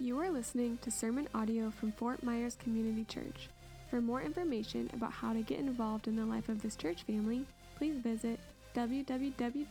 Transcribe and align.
You 0.00 0.20
are 0.20 0.30
listening 0.30 0.78
to 0.82 0.92
sermon 0.92 1.26
audio 1.34 1.72
from 1.72 1.90
Fort 1.90 2.22
Myers 2.22 2.54
Community 2.62 3.02
Church. 3.02 3.50
For 3.90 4.00
more 4.00 4.22
information 4.22 4.88
about 4.94 5.10
how 5.10 5.32
to 5.32 5.42
get 5.42 5.58
involved 5.58 6.06
in 6.06 6.14
the 6.14 6.24
life 6.24 6.48
of 6.48 6.62
this 6.62 6.76
church 6.76 7.02
family, 7.02 7.44
please 7.76 7.98
visit 7.98 8.38
www.fmcc.life. 8.76 9.66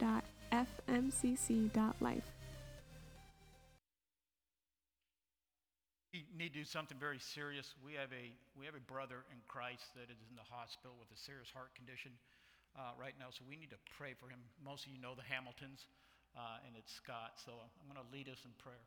We 6.12 6.26
need 6.38 6.52
to 6.52 6.60
do 6.60 6.66
something 6.66 6.98
very 7.00 7.20
serious. 7.20 7.74
We 7.80 7.94
have 7.94 8.12
a 8.12 8.36
we 8.60 8.66
have 8.66 8.76
a 8.76 8.84
brother 8.84 9.24
in 9.32 9.40
Christ 9.48 9.96
that 9.96 10.12
is 10.12 10.20
in 10.28 10.36
the 10.36 10.44
hospital 10.44 11.00
with 11.00 11.08
a 11.16 11.20
serious 11.24 11.48
heart 11.56 11.72
condition 11.72 12.12
uh, 12.76 12.92
right 13.00 13.16
now, 13.16 13.32
so 13.32 13.48
we 13.48 13.56
need 13.56 13.72
to 13.72 13.80
pray 13.96 14.12
for 14.12 14.28
him. 14.28 14.44
Most 14.60 14.84
of 14.84 14.92
you 14.92 15.00
know 15.00 15.16
the 15.16 15.24
Hamiltons, 15.24 15.88
uh, 16.36 16.68
and 16.68 16.76
it's 16.76 16.92
Scott. 16.92 17.40
So 17.40 17.56
I'm 17.80 17.88
going 17.88 17.96
to 17.96 18.12
lead 18.12 18.28
us 18.28 18.44
in 18.44 18.52
prayer. 18.60 18.84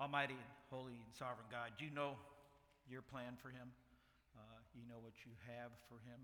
Almighty 0.00 0.34
and 0.34 0.52
holy 0.70 0.98
and 0.98 1.12
sovereign 1.14 1.46
God, 1.54 1.70
you 1.78 1.86
know 1.94 2.18
your 2.90 3.02
plan 3.02 3.38
for 3.38 3.48
him. 3.48 3.70
Uh, 4.34 4.58
you 4.74 4.82
know 4.90 4.98
what 4.98 5.14
you 5.22 5.30
have 5.46 5.70
for 5.86 6.02
him. 6.02 6.18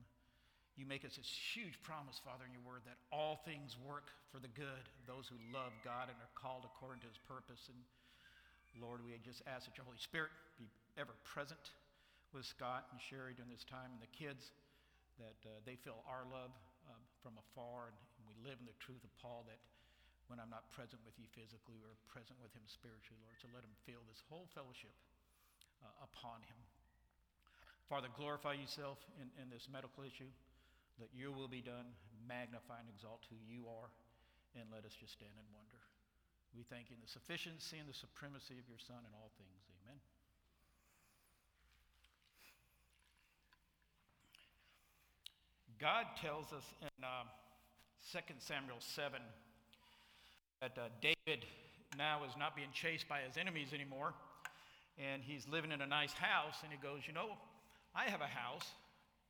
You 0.74 0.88
make 0.88 1.06
us 1.06 1.14
this 1.14 1.30
huge 1.30 1.78
promise, 1.86 2.18
Father, 2.18 2.42
in 2.42 2.50
your 2.50 2.66
word 2.66 2.82
that 2.88 2.98
all 3.14 3.38
things 3.46 3.78
work 3.78 4.10
for 4.34 4.42
the 4.42 4.50
good 4.50 4.82
of 4.90 5.02
those 5.06 5.30
who 5.30 5.38
love 5.54 5.70
God 5.86 6.10
and 6.10 6.18
are 6.18 6.34
called 6.34 6.66
according 6.66 7.04
to 7.06 7.08
his 7.10 7.20
purpose. 7.30 7.70
And 7.70 7.78
Lord, 8.78 9.02
we 9.06 9.14
just 9.22 9.42
ask 9.46 9.70
that 9.70 9.78
your 9.78 9.86
Holy 9.86 10.02
Spirit 10.02 10.34
be 10.58 10.66
ever 10.98 11.14
present 11.22 11.74
with 12.34 12.46
Scott 12.46 12.90
and 12.90 12.98
Sherry 12.98 13.34
during 13.34 13.50
this 13.50 13.66
time 13.66 13.90
and 13.94 14.02
the 14.02 14.10
kids, 14.14 14.50
that 15.18 15.38
uh, 15.46 15.62
they 15.66 15.74
feel 15.74 16.02
our 16.06 16.26
love 16.30 16.54
uh, 16.86 16.94
from 17.22 17.34
afar. 17.38 17.90
And, 17.90 17.98
and 18.18 18.24
we 18.26 18.34
live 18.42 18.58
in 18.58 18.66
the 18.66 18.78
truth 18.78 19.02
of 19.02 19.12
Paul 19.18 19.46
that 19.46 19.58
when 20.30 20.38
I'm 20.38 20.48
not 20.48 20.70
present 20.70 21.02
with 21.02 21.18
you 21.18 21.26
physically, 21.34 21.74
we're 21.82 21.98
present 22.06 22.38
with 22.38 22.54
him 22.54 22.62
spiritually, 22.70 23.18
Lord. 23.18 23.34
So 23.42 23.50
let 23.50 23.66
him 23.66 23.74
feel 23.82 23.98
this 24.06 24.22
whole 24.30 24.46
fellowship 24.54 24.94
uh, 25.82 26.06
upon 26.06 26.46
him. 26.46 26.54
Father, 27.90 28.06
glorify 28.14 28.54
yourself 28.54 29.02
in, 29.18 29.26
in 29.42 29.50
this 29.50 29.66
medical 29.66 30.06
issue. 30.06 30.30
Let 31.02 31.10
your 31.10 31.34
will 31.34 31.50
be 31.50 31.58
done. 31.58 31.90
Magnify 32.22 32.78
and 32.78 32.86
exalt 32.86 33.26
who 33.26 33.42
you 33.42 33.66
are. 33.66 33.90
And 34.54 34.70
let 34.70 34.86
us 34.86 34.94
just 34.94 35.18
stand 35.18 35.34
and 35.34 35.50
wonder. 35.50 35.82
We 36.54 36.62
thank 36.62 36.94
you 36.94 36.94
in 36.94 37.02
the 37.02 37.10
sufficiency 37.10 37.82
and 37.82 37.90
the 37.90 37.98
supremacy 37.98 38.54
of 38.62 38.70
your 38.70 38.78
Son 38.78 39.02
in 39.02 39.10
all 39.18 39.34
things. 39.34 39.66
Amen. 39.82 39.98
God 45.82 46.06
tells 46.22 46.54
us 46.54 46.66
in 46.78 46.94
uh, 47.02 47.26
2 48.14 48.38
Samuel 48.38 48.78
7 48.78 49.18
that 50.60 50.76
uh, 50.76 50.88
David 51.00 51.46
now 51.96 52.20
is 52.28 52.36
not 52.38 52.54
being 52.54 52.68
chased 52.74 53.08
by 53.08 53.20
his 53.20 53.38
enemies 53.38 53.68
anymore, 53.72 54.12
and 54.98 55.22
he's 55.24 55.48
living 55.48 55.72
in 55.72 55.80
a 55.80 55.86
nice 55.86 56.12
house, 56.12 56.56
and 56.62 56.70
he 56.70 56.76
goes, 56.76 57.00
You 57.06 57.14
know, 57.14 57.30
I 57.94 58.10
have 58.10 58.20
a 58.20 58.26
house, 58.26 58.66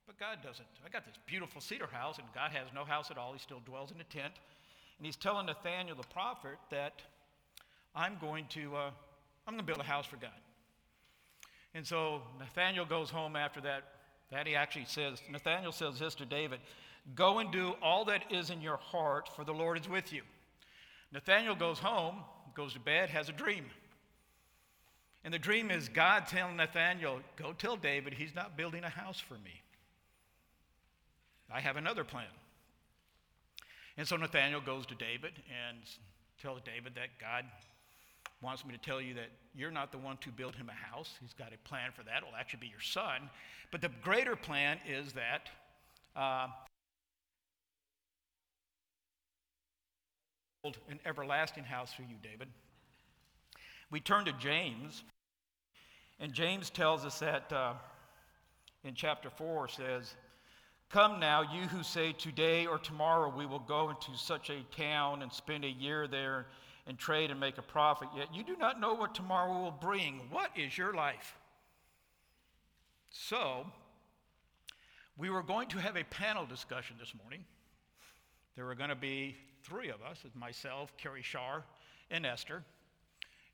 but 0.09 0.19
God 0.19 0.39
doesn't. 0.43 0.67
I 0.85 0.89
got 0.89 1.07
this 1.07 1.15
beautiful 1.27 1.61
cedar 1.61 1.87
house, 1.87 2.19
and 2.19 2.27
God 2.35 2.51
has 2.51 2.67
no 2.75 2.85
house 2.85 3.13
at 3.13 3.19
all. 3.19 3.33
He 3.33 3.39
still 3.39 3.61
dwells 3.65 3.93
in 3.93 4.01
a 4.01 4.05
tent. 4.05 4.35
And 4.99 5.07
he's 5.07 5.15
telling 5.15 5.47
Nathaniel 5.47 5.97
the 5.97 6.09
prophet 6.09 6.59
that 6.71 7.01
I'm 7.95 8.17
going 8.21 8.47
to, 8.49 8.75
uh, 8.75 8.91
I'm 9.47 9.55
going 9.55 9.65
to 9.65 9.65
build 9.65 9.79
a 9.79 9.85
house 9.85 10.07
for 10.07 10.17
God. 10.17 10.31
And 11.75 11.87
so 11.87 12.23
Nathaniel 12.41 12.85
goes 12.85 13.09
home 13.09 13.37
after 13.37 13.61
that. 13.61 13.85
That 14.33 14.49
he 14.49 14.57
actually 14.57 14.87
says, 14.87 15.23
Nathaniel 15.31 15.73
says 15.73 16.01
this 16.01 16.17
to 16.17 16.25
David 16.25 16.59
Go 17.15 17.39
and 17.39 17.53
do 17.53 17.75
all 17.81 18.05
that 18.07 18.33
is 18.33 18.51
in 18.51 18.61
your 18.61 18.79
heart, 18.79 19.29
for 19.35 19.45
the 19.45 19.53
Lord 19.55 19.79
is 19.79 19.89
with 19.89 20.13
you. 20.13 20.23
Nathaniel 21.13 21.55
goes 21.55 21.79
home, 21.79 22.17
goes 22.55 22.75
to 22.75 22.81
bed, 22.81 23.11
has 23.11 23.29
a 23.29 23.33
dream. 23.33 23.65
And 25.25 25.35
the 25.35 25.39
dream 25.39 25.71
is 25.71 25.89
God 25.89 26.27
telling 26.27 26.57
Nathaniel, 26.57 27.21
Go 27.37 27.53
tell 27.53 27.77
David 27.77 28.15
he's 28.15 28.35
not 28.35 28.57
building 28.57 28.85
a 28.85 28.89
house 28.89 29.21
for 29.21 29.35
me. 29.35 29.61
I 31.53 31.61
have 31.61 31.77
another 31.77 32.05
plan. 32.05 32.27
And 33.97 34.07
so 34.07 34.17
Nathaniel 34.17 34.61
goes 34.61 34.87
to 34.87 34.95
David 34.95 35.33
and 35.69 35.79
tells 36.41 36.61
David 36.63 36.95
that 36.95 37.09
God 37.21 37.45
wants 38.41 38.65
me 38.65 38.73
to 38.73 38.79
tell 38.79 39.01
you 39.01 39.15
that 39.15 39.31
you're 39.55 39.71
not 39.71 39.93
the 39.93 39.99
one 39.99 40.17
to 40.19 40.31
build 40.31 40.55
him 40.57 40.71
a 40.71 40.95
house. 40.95 41.15
He's 41.21 41.35
got 41.35 41.53
a 41.53 41.69
plan 41.69 41.91
for 41.95 42.03
that. 42.05 42.19
It'll 42.19 42.37
actually 42.39 42.61
be 42.61 42.69
your 42.69 42.81
son. 42.81 43.29
But 43.71 43.83
the 43.83 43.91
greater 44.03 44.37
plan 44.37 44.79
is 44.89 45.13
that 45.13 45.51
uh, 46.17 46.47
an 50.65 51.01
everlasting 51.07 51.65
house 51.65 51.93
for 51.93 52.03
you, 52.03 52.17
David. 52.23 52.49
We 53.91 54.01
turn 54.01 54.27
to 54.27 54.33
James, 54.33 55.05
and 56.19 56.33
James 56.33 56.71
tells 56.71 57.05
us 57.05 57.19
that 57.21 57.51
uh, 57.53 57.73
in 58.85 58.95
chapter 58.95 59.31
4 59.31 59.69
says, 59.69 60.15
Come 60.91 61.19
now, 61.19 61.43
you 61.43 61.63
who 61.69 61.83
say, 61.83 62.13
Today 62.13 62.67
or 62.67 62.79
tomorrow 62.79 63.33
we 63.35 63.47
will 63.47 63.61
go 63.61 63.91
into 63.91 64.17
such 64.19 64.51
a 64.51 64.63
town 64.77 65.23
and 65.23 65.33
spend 65.33 65.65
a 65.65 65.71
year 65.71 66.07
there 66.07 66.47
and 66.87 66.99
trade 66.99 67.31
and 67.31 67.41
make 67.41 67.57
a 67.57 67.63
profit, 67.63 68.09
yet 68.17 68.35
you 68.35 68.43
do 68.43 68.57
not 68.57 68.81
know 68.81 68.95
what 68.95 69.15
tomorrow 69.15 69.63
will 69.63 69.71
bring. 69.71 70.21
What 70.31 70.51
is 70.57 70.77
your 70.77 70.93
life? 70.93 71.37
So, 73.11 73.67
we 75.17 75.31
were 75.31 75.43
going 75.43 75.69
to 75.69 75.79
have 75.79 75.97
a 75.97 76.05
panel 76.05 76.45
discussion 76.45 76.97
this 76.99 77.15
morning. 77.23 77.45
There 78.57 78.65
were 78.67 78.75
going 78.75 78.91
to 78.91 78.97
be 78.97 79.37
three 79.63 79.89
of 79.91 80.03
us, 80.03 80.25
myself, 80.35 80.93
Carrie 80.97 81.23
Shar, 81.23 81.65
and 82.11 82.27
Esther. 82.27 82.63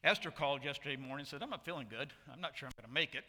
Esther 0.04 0.30
called 0.30 0.64
yesterday 0.64 0.96
morning 0.96 1.20
and 1.20 1.28
said, 1.28 1.42
I'm 1.42 1.50
not 1.50 1.64
feeling 1.64 1.86
good. 1.90 2.12
I'm 2.32 2.40
not 2.40 2.56
sure 2.56 2.68
I'm 2.68 2.72
going 2.80 2.88
to 2.88 2.94
make 2.94 3.14
it. 3.14 3.24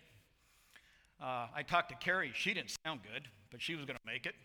Uh, 1.22 1.48
I 1.56 1.64
talked 1.64 1.90
to 1.90 1.96
Carrie. 1.96 2.32
She 2.36 2.54
didn't 2.54 2.78
sound 2.86 3.02
good, 3.02 3.28
but 3.52 3.62
she 3.62 3.76
was 3.76 3.86
going 3.86 3.98
to 3.98 4.06
make 4.06 4.26
it. 4.26 4.36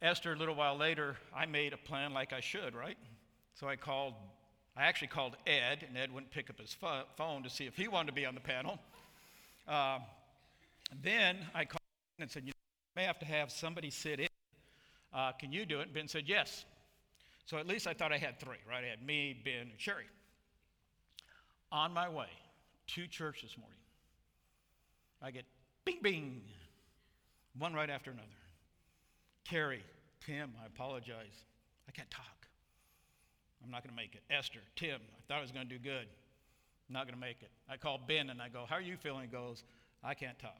Esther, 0.00 0.34
a 0.34 0.36
little 0.36 0.54
while 0.54 0.76
later, 0.76 1.16
I 1.34 1.46
made 1.46 1.72
a 1.72 1.76
plan 1.76 2.12
like 2.12 2.32
I 2.32 2.40
should, 2.40 2.74
right? 2.74 2.96
So 3.58 3.66
I 3.68 3.76
called, 3.76 4.14
I 4.76 4.84
actually 4.84 5.08
called 5.08 5.36
Ed, 5.46 5.84
and 5.88 5.96
Ed 5.96 6.12
wouldn't 6.12 6.30
pick 6.30 6.50
up 6.50 6.60
his 6.60 6.76
phone 7.16 7.42
to 7.42 7.50
see 7.50 7.66
if 7.66 7.76
he 7.76 7.88
wanted 7.88 8.08
to 8.08 8.12
be 8.12 8.26
on 8.26 8.34
the 8.34 8.40
panel. 8.40 8.78
Uh, 9.66 9.98
then 11.02 11.38
I 11.54 11.64
called 11.64 11.80
and 12.18 12.30
said, 12.30 12.44
You 12.44 12.52
may 12.94 13.04
have 13.04 13.18
to 13.20 13.26
have 13.26 13.50
somebody 13.50 13.90
sit 13.90 14.20
in. 14.20 14.28
Uh, 15.12 15.32
can 15.32 15.52
you 15.52 15.64
do 15.64 15.80
it? 15.80 15.84
And 15.84 15.94
Ben 15.94 16.08
said, 16.08 16.24
Yes. 16.26 16.64
So 17.46 17.58
at 17.58 17.66
least 17.66 17.86
I 17.86 17.92
thought 17.92 18.12
I 18.12 18.18
had 18.18 18.40
three, 18.40 18.56
right? 18.68 18.84
I 18.84 18.88
had 18.88 19.04
me, 19.04 19.38
Ben, 19.44 19.68
and 19.70 19.72
Sherry. 19.76 20.06
On 21.70 21.92
my 21.92 22.08
way 22.08 22.28
to 22.88 23.06
church 23.06 23.42
this 23.42 23.56
morning, 23.58 23.78
I 25.20 25.30
get 25.30 25.44
bing, 25.84 25.98
bing, 26.02 26.42
one 27.58 27.74
right 27.74 27.90
after 27.90 28.10
another. 28.10 28.28
Carrie, 29.44 29.84
Tim, 30.24 30.52
I 30.62 30.66
apologize. 30.66 31.44
I 31.88 31.92
can't 31.92 32.10
talk. 32.10 32.46
I'm 33.62 33.70
not 33.70 33.82
going 33.82 33.94
to 33.94 33.96
make 33.96 34.14
it. 34.14 34.22
Esther, 34.30 34.60
Tim, 34.76 35.00
I 35.00 35.20
thought 35.26 35.38
I 35.38 35.42
was 35.42 35.50
going 35.50 35.68
to 35.68 35.74
do 35.74 35.78
good. 35.78 36.06
I'm 36.88 36.92
not 36.92 37.06
going 37.06 37.14
to 37.14 37.20
make 37.20 37.42
it. 37.42 37.50
I 37.68 37.76
call 37.76 38.00
Ben 38.06 38.30
and 38.30 38.40
I 38.40 38.48
go, 38.48 38.64
How 38.68 38.76
are 38.76 38.82
you 38.82 38.96
feeling? 38.96 39.22
He 39.22 39.28
goes, 39.28 39.64
I 40.02 40.14
can't 40.14 40.38
talk. 40.38 40.52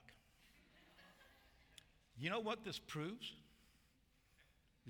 You 2.18 2.30
know 2.30 2.40
what 2.40 2.64
this 2.64 2.78
proves? 2.78 3.32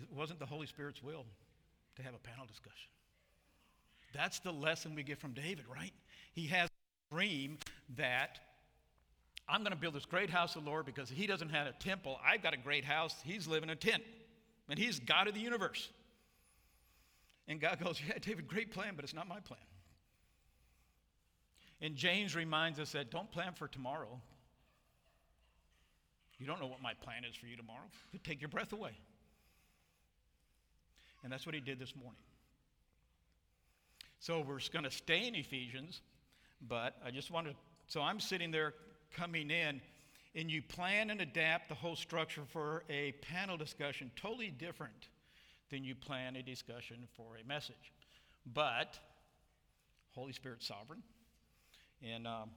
It 0.00 0.08
wasn't 0.12 0.38
the 0.38 0.46
Holy 0.46 0.66
Spirit's 0.66 1.02
will 1.02 1.24
to 1.96 2.02
have 2.02 2.14
a 2.14 2.18
panel 2.18 2.46
discussion. 2.46 2.90
That's 4.14 4.38
the 4.38 4.52
lesson 4.52 4.94
we 4.94 5.02
get 5.02 5.18
from 5.18 5.32
David, 5.32 5.64
right? 5.68 5.92
He 6.32 6.46
has 6.48 6.68
a 6.68 7.14
dream 7.14 7.58
that 7.96 8.38
I'm 9.48 9.60
going 9.60 9.72
to 9.72 9.78
build 9.78 9.94
this 9.94 10.06
great 10.06 10.30
house 10.30 10.56
of 10.56 10.64
the 10.64 10.70
Lord 10.70 10.86
because 10.86 11.10
he 11.10 11.26
doesn't 11.26 11.50
have 11.50 11.66
a 11.66 11.72
temple. 11.72 12.18
I've 12.24 12.42
got 12.42 12.54
a 12.54 12.56
great 12.56 12.84
house. 12.84 13.14
He's 13.24 13.46
living 13.46 13.68
in 13.68 13.74
a 13.74 13.76
tent. 13.76 14.02
And 14.68 14.78
he's 14.78 15.00
God 15.00 15.28
of 15.28 15.34
the 15.34 15.40
universe. 15.40 15.90
And 17.46 17.60
God 17.60 17.78
goes, 17.82 18.00
Yeah, 18.06 18.18
David, 18.20 18.48
great 18.48 18.72
plan, 18.72 18.94
but 18.96 19.04
it's 19.04 19.14
not 19.14 19.28
my 19.28 19.40
plan. 19.40 19.60
And 21.80 21.96
James 21.96 22.34
reminds 22.34 22.78
us 22.78 22.92
that 22.92 23.10
don't 23.10 23.30
plan 23.30 23.52
for 23.52 23.68
tomorrow. 23.68 24.20
You 26.38 26.46
don't 26.46 26.60
know 26.60 26.66
what 26.66 26.80
my 26.80 26.94
plan 26.94 27.24
is 27.28 27.36
for 27.36 27.46
you 27.46 27.56
tomorrow. 27.56 27.84
You 28.12 28.18
take 28.22 28.40
your 28.40 28.48
breath 28.48 28.72
away. 28.72 28.92
And 31.24 31.32
that's 31.32 31.46
what 31.46 31.54
he 31.54 31.60
did 31.60 31.78
this 31.78 31.96
morning. 31.96 32.20
So 34.20 34.44
we're 34.46 34.60
going 34.72 34.84
to 34.84 34.90
stay 34.90 35.26
in 35.26 35.34
Ephesians, 35.34 36.02
but 36.60 36.96
I 37.04 37.10
just 37.10 37.30
wanted, 37.30 37.56
so 37.88 38.02
I'm 38.02 38.20
sitting 38.20 38.50
there 38.50 38.74
coming 39.16 39.50
in, 39.50 39.80
and 40.34 40.50
you 40.50 40.62
plan 40.62 41.10
and 41.10 41.20
adapt 41.20 41.68
the 41.70 41.74
whole 41.74 41.96
structure 41.96 42.42
for 42.52 42.84
a 42.90 43.12
panel 43.22 43.56
discussion 43.56 44.10
totally 44.16 44.50
different 44.50 45.08
than 45.70 45.82
you 45.82 45.94
plan 45.94 46.36
a 46.36 46.42
discussion 46.42 47.08
for 47.16 47.36
a 47.42 47.46
message. 47.46 47.92
But 48.52 48.98
Holy 50.14 50.32
Spirit 50.32 50.62
sovereign, 50.62 51.02
and 52.02 52.26
um, 52.26 52.50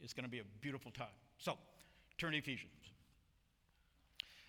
it's 0.00 0.12
going 0.12 0.24
to 0.24 0.30
be 0.30 0.38
a 0.38 0.44
beautiful 0.60 0.90
time. 0.92 1.06
So 1.38 1.56
turn 2.18 2.32
to 2.32 2.38
Ephesians. 2.38 2.72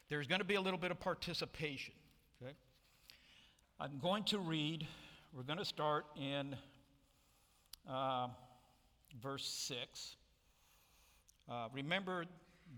There's 0.09 0.27
going 0.27 0.41
to 0.41 0.45
be 0.45 0.55
a 0.55 0.61
little 0.61 0.79
bit 0.79 0.91
of 0.91 0.99
participation. 0.99 1.93
I'm 3.83 3.99
going 4.01 4.23
to 4.25 4.39
read, 4.39 4.87
we're 5.33 5.43
going 5.43 5.59
to 5.59 5.65
start 5.65 6.05
in 6.15 6.55
uh, 7.91 8.27
verse 9.21 9.45
6. 9.67 10.15
Uh, 11.51 11.67
remember, 11.73 12.23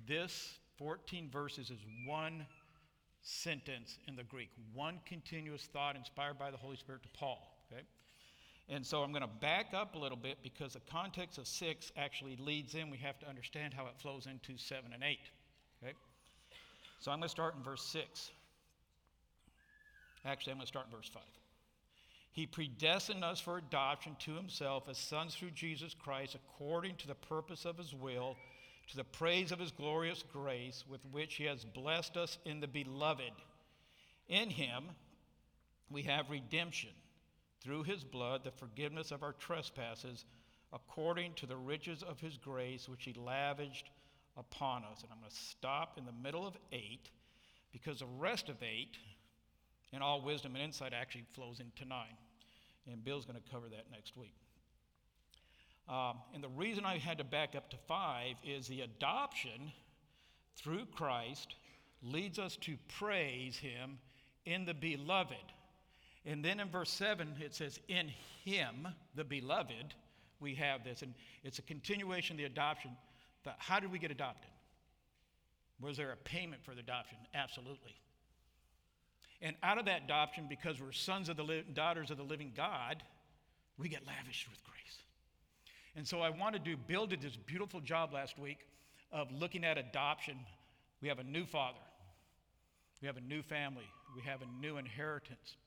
this 0.08 0.58
14 0.80 1.30
verses 1.32 1.70
is 1.70 1.78
one 2.08 2.48
sentence 3.22 4.00
in 4.08 4.16
the 4.16 4.24
Greek, 4.24 4.50
one 4.74 5.00
continuous 5.06 5.70
thought 5.72 5.96
inspired 5.96 6.40
by 6.40 6.50
the 6.50 6.58
Holy 6.58 6.76
Spirit 6.76 7.04
to 7.04 7.10
Paul. 7.10 7.56
Okay? 7.72 7.84
And 8.68 8.84
so 8.84 9.04
I'm 9.04 9.12
going 9.12 9.22
to 9.22 9.30
back 9.42 9.76
up 9.76 9.94
a 9.94 10.00
little 10.00 10.18
bit 10.18 10.40
because 10.42 10.74
the 10.74 10.82
context 10.92 11.38
of 11.38 11.46
6 11.46 11.92
actually 11.98 12.36
leads 12.38 12.74
in. 12.74 12.90
We 12.90 12.98
have 12.98 13.20
to 13.20 13.30
understand 13.30 13.76
how 13.76 13.86
it 13.86 13.94
flows 14.00 14.26
into 14.26 14.58
7 14.58 14.92
and 14.92 15.04
8. 15.04 15.20
Okay? 15.84 15.94
So 17.00 17.12
I'm 17.12 17.20
going 17.20 17.28
to 17.28 17.30
start 17.30 17.54
in 17.56 17.62
verse 17.62 17.84
6. 17.84 18.32
Actually, 20.26 20.52
I'm 20.52 20.58
going 20.58 20.66
to 20.66 20.68
start 20.68 20.88
in 20.88 20.98
verse 20.98 21.10
5. 21.14 21.22
He 22.32 22.46
predestined 22.46 23.24
us 23.24 23.40
for 23.40 23.58
adoption 23.58 24.18
to 24.20 24.36
himself 24.36 24.90
as 24.90 24.98
sons 24.98 25.36
through 25.36 25.52
Jesus 25.52 25.94
Christ, 25.94 26.36
according 26.36 26.96
to 26.98 27.08
the 27.08 27.16
purpose 27.16 27.64
of 27.64 27.78
his 27.78 27.94
will, 27.94 28.36
to 28.90 28.98
the 28.98 29.04
praise 29.04 29.52
of 29.52 29.60
his 29.60 29.72
glorious 29.72 30.24
grace, 30.34 30.84
with 30.90 31.00
which 31.12 31.36
he 31.36 31.46
has 31.46 31.64
blessed 31.64 32.18
us 32.18 32.38
in 32.44 32.60
the 32.60 32.68
beloved. 32.68 33.32
In 34.28 34.50
him 34.50 34.84
we 35.90 36.02
have 36.04 36.30
redemption 36.30 36.90
through 37.62 37.84
his 37.84 38.04
blood, 38.04 38.44
the 38.44 38.52
forgiveness 38.52 39.12
of 39.12 39.24
our 39.24 39.34
trespasses, 39.34 40.26
according 40.74 41.34
to 41.36 41.46
the 41.46 41.56
riches 41.56 42.04
of 42.04 42.20
his 42.20 42.38
grace, 42.38 42.90
which 42.90 43.06
he 43.06 43.14
lavished 43.14 43.90
upon 44.36 44.84
us. 44.84 45.04
And 45.04 45.12
I'm 45.12 45.20
going 45.20 45.30
to 45.30 45.36
stop 45.36 45.98
in 45.98 46.06
the 46.06 46.12
middle 46.12 46.46
of 46.46 46.58
8 46.72 47.10
because 47.72 48.00
the 48.00 48.08
rest 48.20 48.50
of 48.50 48.62
8 48.62 48.98
and 49.96 50.04
all 50.04 50.22
wisdom 50.22 50.56
and 50.56 50.64
insight 50.64 50.94
actually 50.94 51.24
flows 51.34 51.60
into 51.60 51.86
9. 51.86 52.06
And 52.92 53.04
Bill's 53.04 53.26
going 53.26 53.42
to 53.42 53.52
cover 53.52 53.68
that 53.70 53.86
next 53.92 54.16
week. 54.16 54.36
Um, 55.88 56.18
and 56.34 56.44
the 56.44 56.50
reason 56.50 56.86
I 56.86 56.98
had 56.98 57.18
to 57.20 57.24
back 57.24 57.56
up 57.56 57.70
to 57.70 57.78
5 57.88 58.36
is 58.44 58.68
the 58.68 58.82
adoption 58.82 59.72
through 60.58 60.86
Christ 60.88 61.56
leads 62.04 62.40
us 62.40 62.58
to 62.58 62.76
praise 63.00 63.58
him 63.58 63.98
in 64.46 64.66
the 64.66 64.74
beloved. 64.74 65.36
And 66.26 66.44
then 66.44 66.60
in 66.60 66.70
verse 66.70 66.90
7, 66.92 67.36
it 67.40 67.56
says, 67.56 67.80
In 67.88 68.12
him, 68.44 68.88
the 69.16 69.24
beloved, 69.24 69.94
we 70.40 70.56
have 70.56 70.84
this. 70.84 71.04
And 71.04 71.14
it's 71.44 71.60
a 71.60 71.64
continuation 71.64 72.34
of 72.34 72.38
the 72.40 72.46
adoption. 72.46 72.92
But 73.44 73.56
how 73.60 73.80
did 73.80 73.92
we 73.92 74.00
get 74.00 74.12
adopted? 74.12 74.50
Was 75.80 75.98
there 75.98 76.12
a 76.12 76.18
payment 76.18 76.64
for 76.64 76.74
the 76.74 76.82
adoption? 76.82 77.18
Absolutely. 77.34 77.96
And 79.42 79.56
out 79.64 79.78
of 79.78 79.86
that 79.86 80.04
adoption, 80.06 80.48
because 80.50 80.80
we're 80.80 80.92
sons 80.92 81.30
of 81.30 81.38
the 81.38 81.44
li- 81.44 81.66
daughters 81.74 82.10
of 82.12 82.18
the 82.18 82.24
living 82.24 82.54
God, 82.56 83.04
we 83.78 83.90
get 83.90 84.06
lavished 84.08 84.50
with 84.50 84.64
grace. 84.64 84.76
And 85.96 86.08
so 86.08 86.22
I 86.22 86.30
wanted 86.30 86.66
to 86.66 86.78
build 86.78 87.10
this 87.10 87.36
beautiful 87.36 87.80
job 87.80 88.14
last 88.14 88.38
week 88.40 88.60
of 89.12 89.32
looking 89.32 89.64
at 89.64 89.78
adoption. 89.78 90.38
We 91.02 91.08
have 91.08 91.20
a 91.20 91.24
new 91.24 91.46
father, 91.46 91.80
we 93.02 93.08
have 93.08 93.18
a 93.18 93.22
new 93.22 93.42
family, 93.42 93.90
we 94.16 94.22
have 94.24 94.42
a 94.42 94.62
new 94.62 94.78
inheritance. 94.78 95.58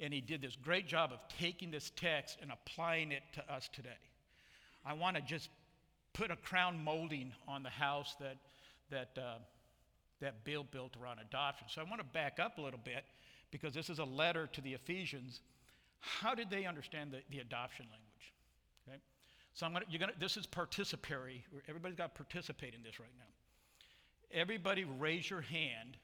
And 0.00 0.12
he 0.12 0.20
did 0.20 0.42
this 0.42 0.56
great 0.56 0.86
job 0.86 1.12
of 1.12 1.20
taking 1.38 1.70
this 1.70 1.92
text 1.96 2.38
and 2.42 2.50
applying 2.50 3.12
it 3.12 3.22
to 3.34 3.52
us 3.52 3.68
today. 3.72 3.90
I 4.84 4.92
want 4.94 5.16
to 5.16 5.22
just 5.22 5.48
put 6.12 6.30
a 6.30 6.36
crown 6.36 6.82
molding 6.82 7.32
on 7.48 7.62
the 7.62 7.70
house 7.70 8.14
that, 8.20 8.36
that, 8.90 9.10
uh, 9.20 9.38
that 10.20 10.44
Bill 10.44 10.64
built 10.64 10.96
around 11.00 11.18
adoption. 11.18 11.66
So 11.68 11.80
I 11.80 11.84
want 11.84 11.98
to 11.98 12.06
back 12.06 12.38
up 12.40 12.58
a 12.58 12.60
little 12.60 12.80
bit 12.82 13.04
because 13.50 13.74
this 13.74 13.90
is 13.90 13.98
a 13.98 14.04
letter 14.04 14.46
to 14.52 14.60
the 14.60 14.74
Ephesians. 14.74 15.40
How 16.00 16.34
did 16.34 16.50
they 16.50 16.66
understand 16.66 17.12
the, 17.12 17.20
the 17.30 17.40
adoption 17.40 17.86
language? 17.86 18.32
Okay? 18.88 18.98
So 19.54 19.66
I'm 19.66 19.72
gonna, 19.72 19.84
you're 19.88 20.00
gonna, 20.00 20.12
this 20.18 20.36
is 20.36 20.46
participatory. 20.46 21.42
Everybody's 21.68 21.96
got 21.96 22.14
to 22.14 22.22
participate 22.22 22.74
in 22.74 22.82
this 22.82 22.98
right 22.98 23.12
now. 23.18 24.38
Everybody 24.38 24.84
raise 24.84 25.28
your 25.30 25.42
hand 25.42 25.96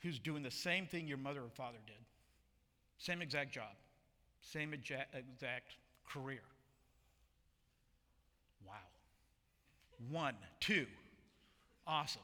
who's 0.00 0.18
doing 0.18 0.42
the 0.42 0.50
same 0.50 0.86
thing 0.86 1.06
your 1.06 1.18
mother 1.18 1.40
or 1.40 1.50
father 1.50 1.78
did. 1.86 1.96
Same 2.98 3.22
exact 3.22 3.52
job, 3.52 3.74
same 4.42 4.72
exact, 4.72 5.14
exact 5.14 5.76
career. 6.08 6.42
Wow. 8.66 8.74
One, 10.10 10.34
two. 10.60 10.86
Awesome. 11.86 12.22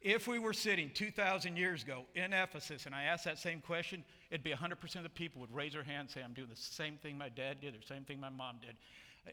If 0.00 0.28
we 0.28 0.38
were 0.38 0.52
sitting 0.52 0.90
2,000 0.94 1.56
years 1.56 1.82
ago 1.82 2.04
in 2.14 2.32
Ephesus 2.32 2.86
and 2.86 2.94
I 2.94 3.04
asked 3.04 3.24
that 3.24 3.38
same 3.38 3.60
question, 3.60 4.04
it'd 4.30 4.44
be 4.44 4.52
100% 4.52 4.96
of 4.96 5.02
the 5.02 5.08
people 5.08 5.40
would 5.40 5.52
raise 5.52 5.72
their 5.72 5.82
hand 5.82 6.00
and 6.02 6.10
say, 6.10 6.22
I'm 6.22 6.34
doing 6.34 6.48
the 6.48 6.56
same 6.56 6.96
thing 6.96 7.18
my 7.18 7.28
dad 7.28 7.60
did 7.60 7.74
or 7.74 7.78
the 7.78 7.86
same 7.86 8.04
thing 8.04 8.20
my 8.20 8.28
mom 8.28 8.58
did. 8.60 8.76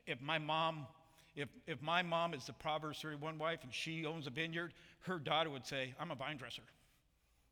If 0.08 0.22
my 0.22 0.40
mom, 0.40 0.88
if, 1.36 1.50
if 1.68 1.82
my 1.84 2.02
mom 2.02 2.34
is 2.34 2.46
the 2.46 2.54
Proverbs 2.54 3.00
31 3.00 3.38
wife 3.38 3.60
and 3.64 3.72
she 3.72 4.06
owns 4.06 4.26
a 4.26 4.32
vineyard, 4.32 4.74
her 5.02 5.20
daughter 5.20 5.52
would 5.52 5.68
say, 5.68 5.94
I'm 6.00 6.10
a 6.10 6.16
vine 6.16 6.38
dresser, 6.38 6.64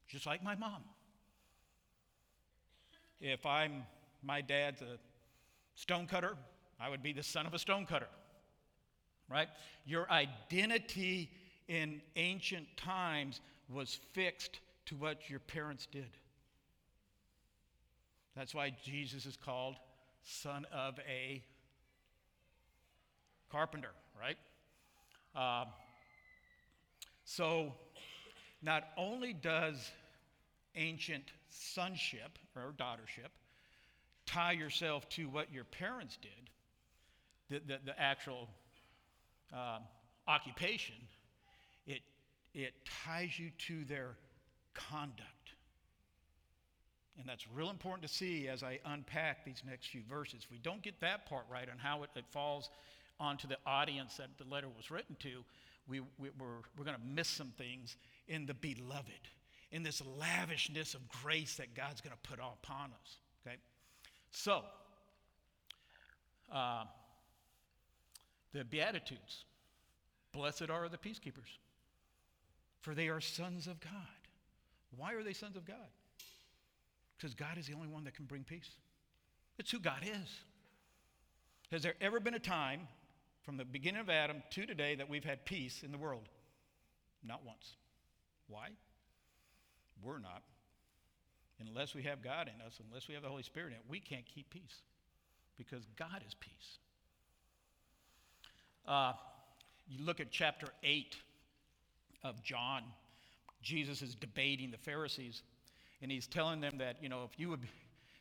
just 0.07 0.25
like 0.25 0.43
my 0.43 0.55
mom. 0.55 0.83
If 3.21 3.45
I'm 3.45 3.83
my 4.23 4.41
dad's 4.41 4.81
a 4.81 4.97
stonecutter, 5.75 6.35
I 6.79 6.89
would 6.89 7.03
be 7.03 7.13
the 7.13 7.23
son 7.23 7.45
of 7.45 7.53
a 7.53 7.59
stonecutter. 7.59 8.09
Right? 9.29 9.47
Your 9.85 10.09
identity 10.11 11.29
in 11.67 12.01
ancient 12.15 12.67
times 12.77 13.41
was 13.69 13.99
fixed 14.13 14.59
to 14.85 14.95
what 14.95 15.29
your 15.29 15.39
parents 15.39 15.87
did. 15.91 16.09
That's 18.35 18.53
why 18.53 18.75
Jesus 18.83 19.25
is 19.25 19.37
called 19.37 19.75
son 20.23 20.65
of 20.73 20.99
a 21.07 21.43
carpenter, 23.51 23.91
right? 24.19 24.37
Uh, 25.35 25.65
so, 27.25 27.73
not 28.61 28.83
only 28.97 29.33
does 29.33 29.91
ancient 30.75 31.25
sonship 31.49 32.39
or 32.55 32.73
daughtership 32.77 33.29
tie 34.25 34.53
yourself 34.53 35.07
to 35.09 35.25
what 35.25 35.51
your 35.53 35.63
parents 35.65 36.17
did, 36.21 36.31
the, 37.49 37.73
the, 37.73 37.79
the 37.85 37.99
actual 37.99 38.47
uh, 39.53 39.79
occupation, 40.27 40.95
it, 41.85 42.01
it 42.53 42.73
ties 43.05 43.37
you 43.37 43.49
to 43.67 43.83
their 43.85 44.15
conduct. 44.73 45.27
And 47.19 47.27
that's 47.27 47.45
real 47.53 47.69
important 47.69 48.07
to 48.07 48.13
see 48.13 48.47
as 48.47 48.63
I 48.63 48.79
unpack 48.85 49.45
these 49.45 49.61
next 49.67 49.87
few 49.87 50.01
verses. 50.09 50.41
If 50.45 50.51
we 50.51 50.57
don't 50.57 50.81
get 50.81 50.99
that 51.01 51.27
part 51.27 51.45
right 51.49 51.67
on 51.69 51.77
how 51.77 52.03
it, 52.03 52.09
it 52.15 52.25
falls 52.31 52.69
onto 53.19 53.47
the 53.47 53.57
audience 53.65 54.17
that 54.17 54.29
the 54.37 54.51
letter 54.51 54.67
was 54.75 54.89
written 54.89 55.15
to, 55.19 55.43
we, 55.87 55.99
we, 56.17 56.29
we're, 56.39 56.61
we're 56.77 56.85
going 56.85 56.97
to 56.97 57.15
miss 57.15 57.27
some 57.27 57.51
things 57.57 57.97
in 58.27 58.45
the 58.45 58.53
beloved, 58.53 59.11
in 59.71 59.83
this 59.83 60.01
lavishness 60.19 60.95
of 60.95 61.01
grace 61.21 61.55
that 61.57 61.75
God's 61.75 62.01
going 62.01 62.15
to 62.15 62.29
put 62.29 62.39
upon 62.39 62.91
us. 62.91 63.17
Okay? 63.45 63.57
So, 64.31 64.63
uh, 66.51 66.85
the 68.53 68.63
Beatitudes 68.63 69.45
Blessed 70.33 70.69
are 70.71 70.89
the 70.89 70.97
peacekeepers, 70.97 71.59
for 72.83 72.93
they 72.93 73.07
are 73.07 73.21
sons 73.21 73.65
of 73.65 73.79
God. 73.79 73.91
Why 74.95 75.13
are 75.13 75.23
they 75.23 75.33
sons 75.33 75.55
of 75.55 75.65
God? 75.65 75.77
Because 77.17 77.33
God 77.33 77.57
is 77.57 77.65
the 77.65 77.73
only 77.73 77.87
one 77.87 78.03
that 78.03 78.13
can 78.13 78.25
bring 78.25 78.43
peace. 78.43 78.69
It's 79.57 79.71
who 79.71 79.79
God 79.79 80.03
is. 80.03 80.29
Has 81.71 81.81
there 81.81 81.95
ever 82.01 82.19
been 82.19 82.33
a 82.33 82.39
time 82.39 82.81
from 83.43 83.55
the 83.55 83.63
beginning 83.63 84.01
of 84.01 84.09
Adam 84.09 84.43
to 84.51 84.65
today 84.65 84.95
that 84.95 85.09
we've 85.09 85.23
had 85.23 85.45
peace 85.45 85.81
in 85.81 85.91
the 85.93 85.97
world? 85.97 86.27
Not 87.23 87.45
once. 87.45 87.77
Why? 88.47 88.67
We're 90.03 90.19
not. 90.19 90.43
Unless 91.65 91.95
we 91.95 92.03
have 92.03 92.21
God 92.21 92.49
in 92.53 92.65
us, 92.65 92.79
unless 92.85 93.07
we 93.07 93.13
have 93.13 93.23
the 93.23 93.29
Holy 93.29 93.43
Spirit 93.43 93.67
in 93.67 93.73
it, 93.75 93.85
we 93.87 94.01
can't 94.01 94.25
keep 94.25 94.49
peace 94.49 94.81
because 95.57 95.85
God 95.97 96.21
is 96.27 96.33
peace. 96.33 96.79
Uh, 98.85 99.13
you 99.87 100.03
look 100.03 100.19
at 100.19 100.29
chapter 100.29 100.67
8 100.83 101.15
of 102.23 102.41
John, 102.43 102.83
Jesus 103.61 104.01
is 104.01 104.15
debating 104.15 104.71
the 104.71 104.77
Pharisees, 104.77 105.43
and 106.01 106.11
he's 106.11 106.27
telling 106.27 106.61
them 106.61 106.77
that, 106.79 106.97
you 107.01 107.09
know, 107.09 107.23
if 107.23 107.39
you 107.39 107.49
would, 107.49 107.67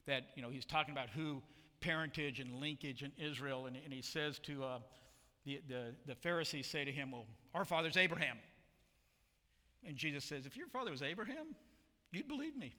that, 0.06 0.24
you 0.36 0.42
know, 0.42 0.50
he's 0.50 0.64
talking 0.64 0.92
about 0.92 1.10
who 1.10 1.42
parentage 1.80 2.40
and 2.40 2.60
linkage 2.60 3.02
in 3.02 3.12
Israel, 3.18 3.66
and, 3.66 3.76
and 3.76 3.92
he 3.92 4.02
says 4.02 4.38
to 4.40 4.64
uh, 4.64 4.78
the, 5.44 5.60
the, 5.68 5.94
the 6.06 6.14
Pharisees 6.14 6.66
say 6.66 6.84
to 6.84 6.92
him, 6.92 7.10
Well, 7.10 7.26
our 7.54 7.64
father's 7.64 7.96
Abraham. 7.96 8.38
And 9.86 9.96
Jesus 9.96 10.24
says, 10.24 10.46
If 10.46 10.56
your 10.56 10.68
father 10.68 10.90
was 10.90 11.02
Abraham, 11.02 11.54
you'd 12.12 12.28
believe 12.28 12.56
me. 12.56 12.74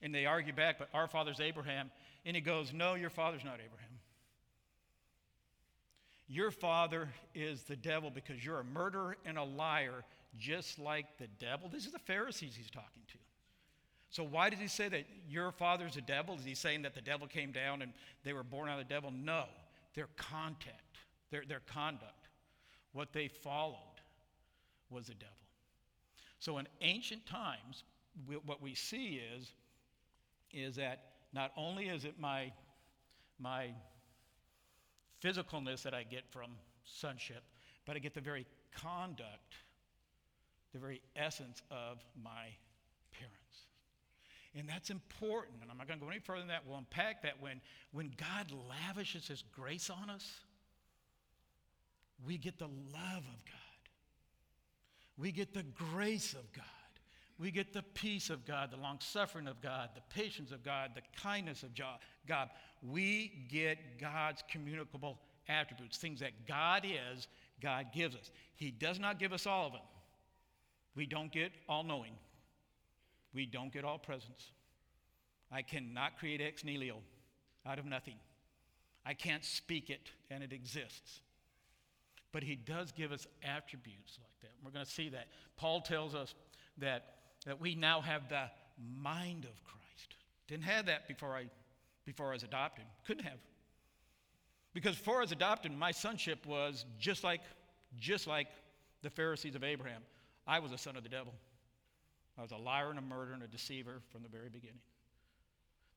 And 0.00 0.14
they 0.14 0.26
argue 0.26 0.52
back, 0.52 0.78
but 0.78 0.88
our 0.94 1.08
father's 1.08 1.40
Abraham. 1.40 1.90
And 2.24 2.34
he 2.34 2.40
goes, 2.40 2.72
No, 2.72 2.94
your 2.94 3.10
father's 3.10 3.44
not 3.44 3.54
Abraham. 3.54 3.87
Your 6.28 6.50
father 6.50 7.08
is 7.34 7.62
the 7.62 7.76
devil 7.76 8.10
because 8.10 8.44
you're 8.44 8.60
a 8.60 8.64
murderer 8.64 9.16
and 9.24 9.38
a 9.38 9.44
liar, 9.44 10.04
just 10.38 10.78
like 10.78 11.06
the 11.18 11.26
devil. 11.40 11.70
This 11.72 11.86
is 11.86 11.92
the 11.92 11.98
Pharisees 11.98 12.54
he's 12.54 12.70
talking 12.70 13.02
to. 13.08 13.18
So, 14.10 14.22
why 14.22 14.50
does 14.50 14.58
he 14.58 14.68
say 14.68 14.88
that 14.88 15.06
your 15.28 15.52
father's 15.52 15.96
a 15.96 16.00
devil? 16.02 16.34
Is 16.34 16.44
he 16.44 16.54
saying 16.54 16.82
that 16.82 16.94
the 16.94 17.00
devil 17.00 17.26
came 17.26 17.50
down 17.50 17.82
and 17.82 17.92
they 18.24 18.32
were 18.32 18.42
born 18.42 18.68
out 18.68 18.78
of 18.78 18.86
the 18.86 18.92
devil? 18.92 19.10
No. 19.10 19.44
Their 19.94 20.08
contact, 20.16 20.98
their, 21.30 21.44
their 21.46 21.60
conduct, 21.60 22.28
what 22.92 23.12
they 23.12 23.28
followed 23.28 23.76
was 24.90 25.06
the 25.06 25.14
devil. 25.14 25.34
So, 26.40 26.58
in 26.58 26.68
ancient 26.82 27.26
times, 27.26 27.84
we, 28.26 28.36
what 28.36 28.62
we 28.62 28.74
see 28.74 29.20
is, 29.36 29.52
is 30.52 30.76
that 30.76 31.04
not 31.32 31.52
only 31.56 31.88
is 31.88 32.04
it 32.04 32.14
my, 32.18 32.52
my 33.38 33.70
physicalness 35.22 35.82
that 35.82 35.94
I 35.94 36.02
get 36.02 36.24
from 36.30 36.50
sonship, 36.84 37.42
but 37.86 37.96
I 37.96 37.98
get 37.98 38.14
the 38.14 38.20
very 38.20 38.46
conduct, 38.74 39.56
the 40.72 40.78
very 40.78 41.00
essence 41.16 41.62
of 41.70 41.98
my 42.22 42.46
parents. 43.12 43.66
And 44.56 44.68
that's 44.68 44.90
important. 44.90 45.62
And 45.62 45.70
I'm 45.70 45.78
not 45.78 45.88
going 45.88 46.00
to 46.00 46.04
go 46.04 46.10
any 46.10 46.20
further 46.20 46.40
than 46.40 46.48
that. 46.48 46.66
We'll 46.66 46.78
unpack 46.78 47.22
that 47.22 47.40
when, 47.40 47.60
when 47.92 48.12
God 48.16 48.52
lavishes 48.68 49.28
His 49.28 49.44
grace 49.54 49.90
on 49.90 50.10
us, 50.10 50.28
we 52.26 52.38
get 52.38 52.58
the 52.58 52.66
love 52.66 53.24
of 53.24 53.44
God. 53.44 53.54
We 55.16 55.32
get 55.32 55.54
the 55.54 55.64
grace 55.92 56.32
of 56.32 56.52
God. 56.52 56.64
We 57.38 57.50
get 57.52 57.72
the 57.72 57.82
peace 57.82 58.30
of 58.30 58.44
God, 58.44 58.70
the 58.72 58.76
long 58.76 58.98
suffering 59.00 59.46
of 59.46 59.60
God, 59.60 59.90
the 59.94 60.02
patience 60.12 60.50
of 60.50 60.64
God, 60.64 60.90
the 60.94 61.02
kindness 61.20 61.62
of 61.62 61.70
God. 62.26 62.50
We 62.82 63.46
get 63.48 64.00
God's 64.00 64.42
communicable 64.50 65.20
attributes, 65.48 65.98
things 65.98 66.20
that 66.20 66.46
God 66.46 66.84
is, 66.84 67.28
God 67.62 67.86
gives 67.94 68.16
us. 68.16 68.30
He 68.56 68.70
does 68.70 68.98
not 68.98 69.18
give 69.18 69.32
us 69.32 69.46
all 69.46 69.66
of 69.66 69.72
them. 69.72 69.82
We 70.96 71.06
don't 71.06 71.30
get 71.30 71.52
all 71.68 71.84
knowing, 71.84 72.14
we 73.32 73.46
don't 73.46 73.72
get 73.72 73.84
all 73.84 73.98
presence. 73.98 74.50
I 75.50 75.62
cannot 75.62 76.18
create 76.18 76.40
ex 76.40 76.64
nihilo 76.64 76.98
out 77.64 77.78
of 77.78 77.86
nothing. 77.86 78.16
I 79.06 79.14
can't 79.14 79.44
speak 79.44 79.88
it 79.88 80.10
and 80.30 80.42
it 80.42 80.52
exists. 80.52 81.20
But 82.32 82.42
he 82.42 82.56
does 82.56 82.92
give 82.92 83.12
us 83.12 83.26
attributes 83.42 84.18
like 84.20 84.40
that. 84.42 84.50
We're 84.62 84.70
going 84.70 84.84
to 84.84 84.90
see 84.90 85.08
that. 85.10 85.28
Paul 85.56 85.80
tells 85.80 86.14
us 86.14 86.34
that, 86.76 87.17
that 87.46 87.60
we 87.60 87.74
now 87.74 88.00
have 88.00 88.28
the 88.28 88.50
mind 89.00 89.44
of 89.44 89.64
Christ. 89.64 90.14
Didn't 90.46 90.64
have 90.64 90.86
that 90.86 91.08
before 91.08 91.34
I, 91.36 91.46
before 92.04 92.30
I 92.30 92.32
was 92.32 92.42
adopted. 92.42 92.84
Couldn't 93.06 93.24
have. 93.24 93.38
Because 94.74 94.96
before 94.96 95.18
I 95.18 95.22
was 95.22 95.32
adopted, 95.32 95.72
my 95.72 95.90
sonship 95.90 96.46
was 96.46 96.84
just 96.98 97.24
like, 97.24 97.40
just 97.98 98.26
like 98.26 98.48
the 99.02 99.10
Pharisees 99.10 99.54
of 99.54 99.64
Abraham. 99.64 100.02
I 100.46 100.58
was 100.58 100.72
a 100.72 100.78
son 100.78 100.96
of 100.96 101.02
the 101.02 101.08
devil. 101.08 101.32
I 102.38 102.42
was 102.42 102.52
a 102.52 102.56
liar 102.56 102.90
and 102.90 102.98
a 102.98 103.02
murderer 103.02 103.34
and 103.34 103.42
a 103.42 103.48
deceiver 103.48 104.00
from 104.10 104.22
the 104.22 104.28
very 104.28 104.48
beginning. 104.48 104.80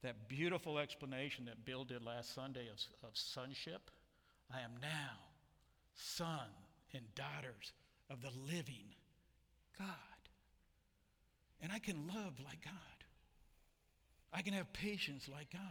That 0.01 0.27
beautiful 0.27 0.79
explanation 0.79 1.45
that 1.45 1.63
Bill 1.63 1.83
did 1.83 2.03
last 2.03 2.33
Sunday 2.33 2.67
of, 2.67 3.07
of 3.07 3.15
sonship, 3.15 3.91
I 4.51 4.61
am 4.61 4.71
now 4.81 5.19
son 5.93 6.47
and 6.93 7.03
daughters 7.15 7.73
of 8.09 8.21
the 8.21 8.31
living 8.51 8.95
God. 9.77 9.87
And 11.61 11.71
I 11.71 11.79
can 11.79 12.07
love 12.07 12.33
like 12.43 12.63
God. 12.63 12.73
I 14.33 14.41
can 14.41 14.53
have 14.53 14.71
patience 14.73 15.29
like 15.31 15.51
God. 15.51 15.61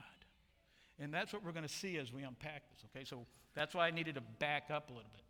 And 0.98 1.12
that's 1.12 1.32
what 1.32 1.44
we're 1.44 1.52
going 1.52 1.66
to 1.66 1.72
see 1.72 1.96
as 1.96 2.12
we 2.12 2.22
unpack 2.22 2.62
this, 2.70 2.84
okay? 2.94 3.04
So 3.04 3.26
that's 3.54 3.74
why 3.74 3.86
I 3.88 3.90
needed 3.90 4.16
to 4.16 4.20
back 4.38 4.70
up 4.70 4.90
a 4.90 4.92
little 4.92 5.10
bit. 5.12 5.22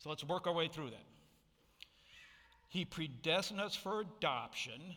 So 0.00 0.10
let's 0.10 0.24
work 0.24 0.46
our 0.46 0.52
way 0.52 0.68
through 0.68 0.90
that. 0.90 1.04
He 2.68 2.84
predestined 2.84 3.60
us 3.60 3.74
for 3.74 4.00
adoption 4.00 4.96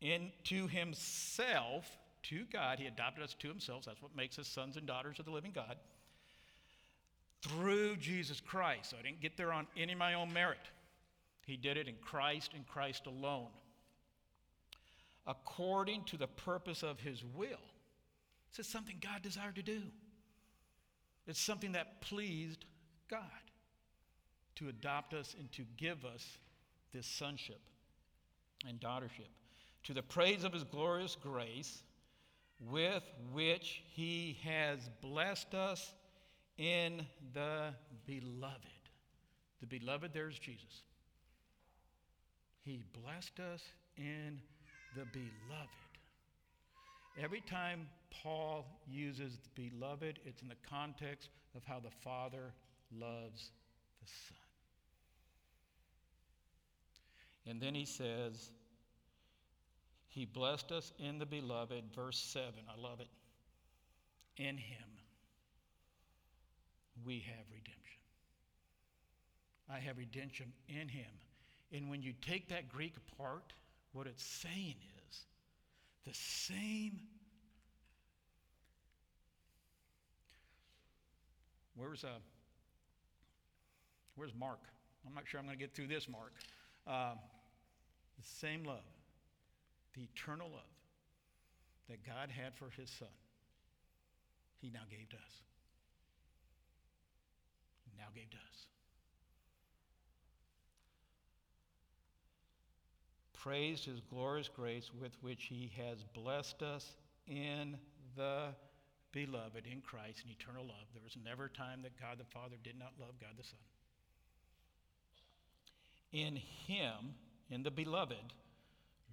into 0.00 0.68
himself, 0.68 1.86
to 2.24 2.44
God. 2.52 2.78
He 2.78 2.86
adopted 2.86 3.24
us 3.24 3.34
to 3.40 3.48
himself. 3.48 3.84
That's 3.86 4.02
what 4.02 4.14
makes 4.14 4.38
us 4.38 4.46
sons 4.46 4.76
and 4.76 4.86
daughters 4.86 5.18
of 5.18 5.24
the 5.24 5.30
living 5.30 5.52
God. 5.52 5.76
Through 7.42 7.96
Jesus 7.96 8.40
Christ. 8.40 8.90
So 8.90 8.96
I 8.98 9.02
didn't 9.02 9.20
get 9.20 9.36
there 9.36 9.52
on 9.52 9.66
any 9.76 9.94
of 9.94 9.98
my 9.98 10.14
own 10.14 10.32
merit. 10.32 10.58
He 11.46 11.56
did 11.56 11.76
it 11.76 11.88
in 11.88 11.94
Christ 12.02 12.52
and 12.54 12.66
Christ 12.66 13.06
alone. 13.06 13.48
According 15.28 16.04
to 16.04 16.16
the 16.16 16.26
purpose 16.26 16.82
of 16.82 16.98
his 16.98 17.22
will. 17.22 17.60
This 18.50 18.66
is 18.66 18.72
something 18.72 18.96
God 19.00 19.22
desired 19.22 19.56
to 19.56 19.62
do. 19.62 19.82
It's 21.26 21.38
something 21.38 21.72
that 21.72 22.00
pleased 22.00 22.64
God 23.10 23.20
to 24.56 24.68
adopt 24.68 25.12
us 25.12 25.36
and 25.38 25.52
to 25.52 25.62
give 25.76 26.04
us 26.06 26.38
this 26.92 27.06
sonship 27.06 27.60
and 28.66 28.80
daughtership, 28.80 29.28
to 29.84 29.92
the 29.92 30.02
praise 30.02 30.42
of 30.42 30.52
his 30.54 30.64
glorious 30.64 31.16
grace, 31.22 31.82
with 32.60 33.04
which 33.32 33.82
he 33.92 34.38
has 34.42 34.88
blessed 35.00 35.54
us 35.54 35.92
in 36.56 37.06
the 37.34 37.74
beloved. 38.06 38.64
The 39.60 39.66
beloved, 39.66 40.12
there's 40.12 40.38
Jesus. 40.38 40.82
He 42.64 42.82
blessed 43.04 43.38
us 43.38 43.62
in 43.96 44.40
the 44.94 45.04
beloved. 45.12 45.68
Every 47.20 47.40
time 47.40 47.88
Paul 48.10 48.66
uses 48.88 49.38
the 49.38 49.70
beloved, 49.70 50.20
it's 50.24 50.42
in 50.42 50.48
the 50.48 50.68
context 50.68 51.30
of 51.56 51.62
how 51.64 51.80
the 51.80 51.90
Father 52.02 52.52
loves 52.92 53.50
the 54.00 54.06
Son. 54.28 54.38
And 57.46 57.60
then 57.60 57.74
he 57.74 57.86
says, 57.86 58.50
He 60.08 60.24
blessed 60.26 60.70
us 60.70 60.92
in 60.98 61.18
the 61.18 61.26
beloved, 61.26 61.84
verse 61.94 62.18
7. 62.18 62.52
I 62.68 62.80
love 62.80 63.00
it. 63.00 63.08
In 64.36 64.56
Him 64.56 64.88
we 67.04 67.20
have 67.20 67.44
redemption. 67.50 68.00
I 69.70 69.78
have 69.78 69.98
redemption 69.98 70.52
in 70.68 70.88
Him. 70.88 71.10
And 71.72 71.90
when 71.90 72.02
you 72.02 72.12
take 72.22 72.48
that 72.48 72.68
Greek 72.68 72.94
apart, 72.96 73.52
what 73.92 74.06
it's 74.06 74.24
saying 74.24 74.76
is 75.08 75.20
the 76.04 76.14
same. 76.14 77.00
Where's, 81.74 82.04
uh, 82.04 82.08
where's 84.16 84.34
Mark? 84.34 84.60
I'm 85.06 85.14
not 85.14 85.24
sure 85.26 85.38
I'm 85.38 85.46
going 85.46 85.56
to 85.56 85.62
get 85.62 85.74
through 85.74 85.86
this, 85.86 86.08
Mark. 86.08 86.32
Uh, 86.86 87.14
the 88.16 88.26
same 88.26 88.64
love, 88.64 88.84
the 89.94 90.02
eternal 90.02 90.48
love 90.50 90.74
that 91.88 92.04
God 92.04 92.30
had 92.30 92.54
for 92.54 92.68
his 92.70 92.90
son, 92.90 93.08
he 94.60 94.70
now 94.70 94.80
gave 94.90 95.08
to 95.10 95.16
us. 95.16 95.42
He 97.84 97.92
now 97.96 98.08
gave 98.14 98.30
to 98.30 98.36
us. 98.36 98.66
Praise 103.42 103.84
his 103.84 104.00
glorious 104.00 104.48
grace 104.48 104.90
with 105.00 105.12
which 105.20 105.44
he 105.44 105.70
has 105.76 106.02
blessed 106.12 106.62
us 106.62 106.96
in 107.28 107.78
the 108.16 108.46
beloved, 109.12 109.64
in 109.70 109.80
Christ, 109.80 110.24
in 110.24 110.30
eternal 110.30 110.64
love. 110.66 110.86
There 110.92 111.02
was 111.02 111.16
never 111.24 111.44
a 111.44 111.50
time 111.50 111.82
that 111.82 111.98
God 112.00 112.18
the 112.18 112.24
Father 112.24 112.56
did 112.64 112.76
not 112.76 112.92
love 112.98 113.14
God 113.20 113.30
the 113.36 113.44
Son. 113.44 113.58
In 116.12 116.36
him, 116.66 117.14
in 117.50 117.62
the 117.62 117.70
beloved, 117.70 118.32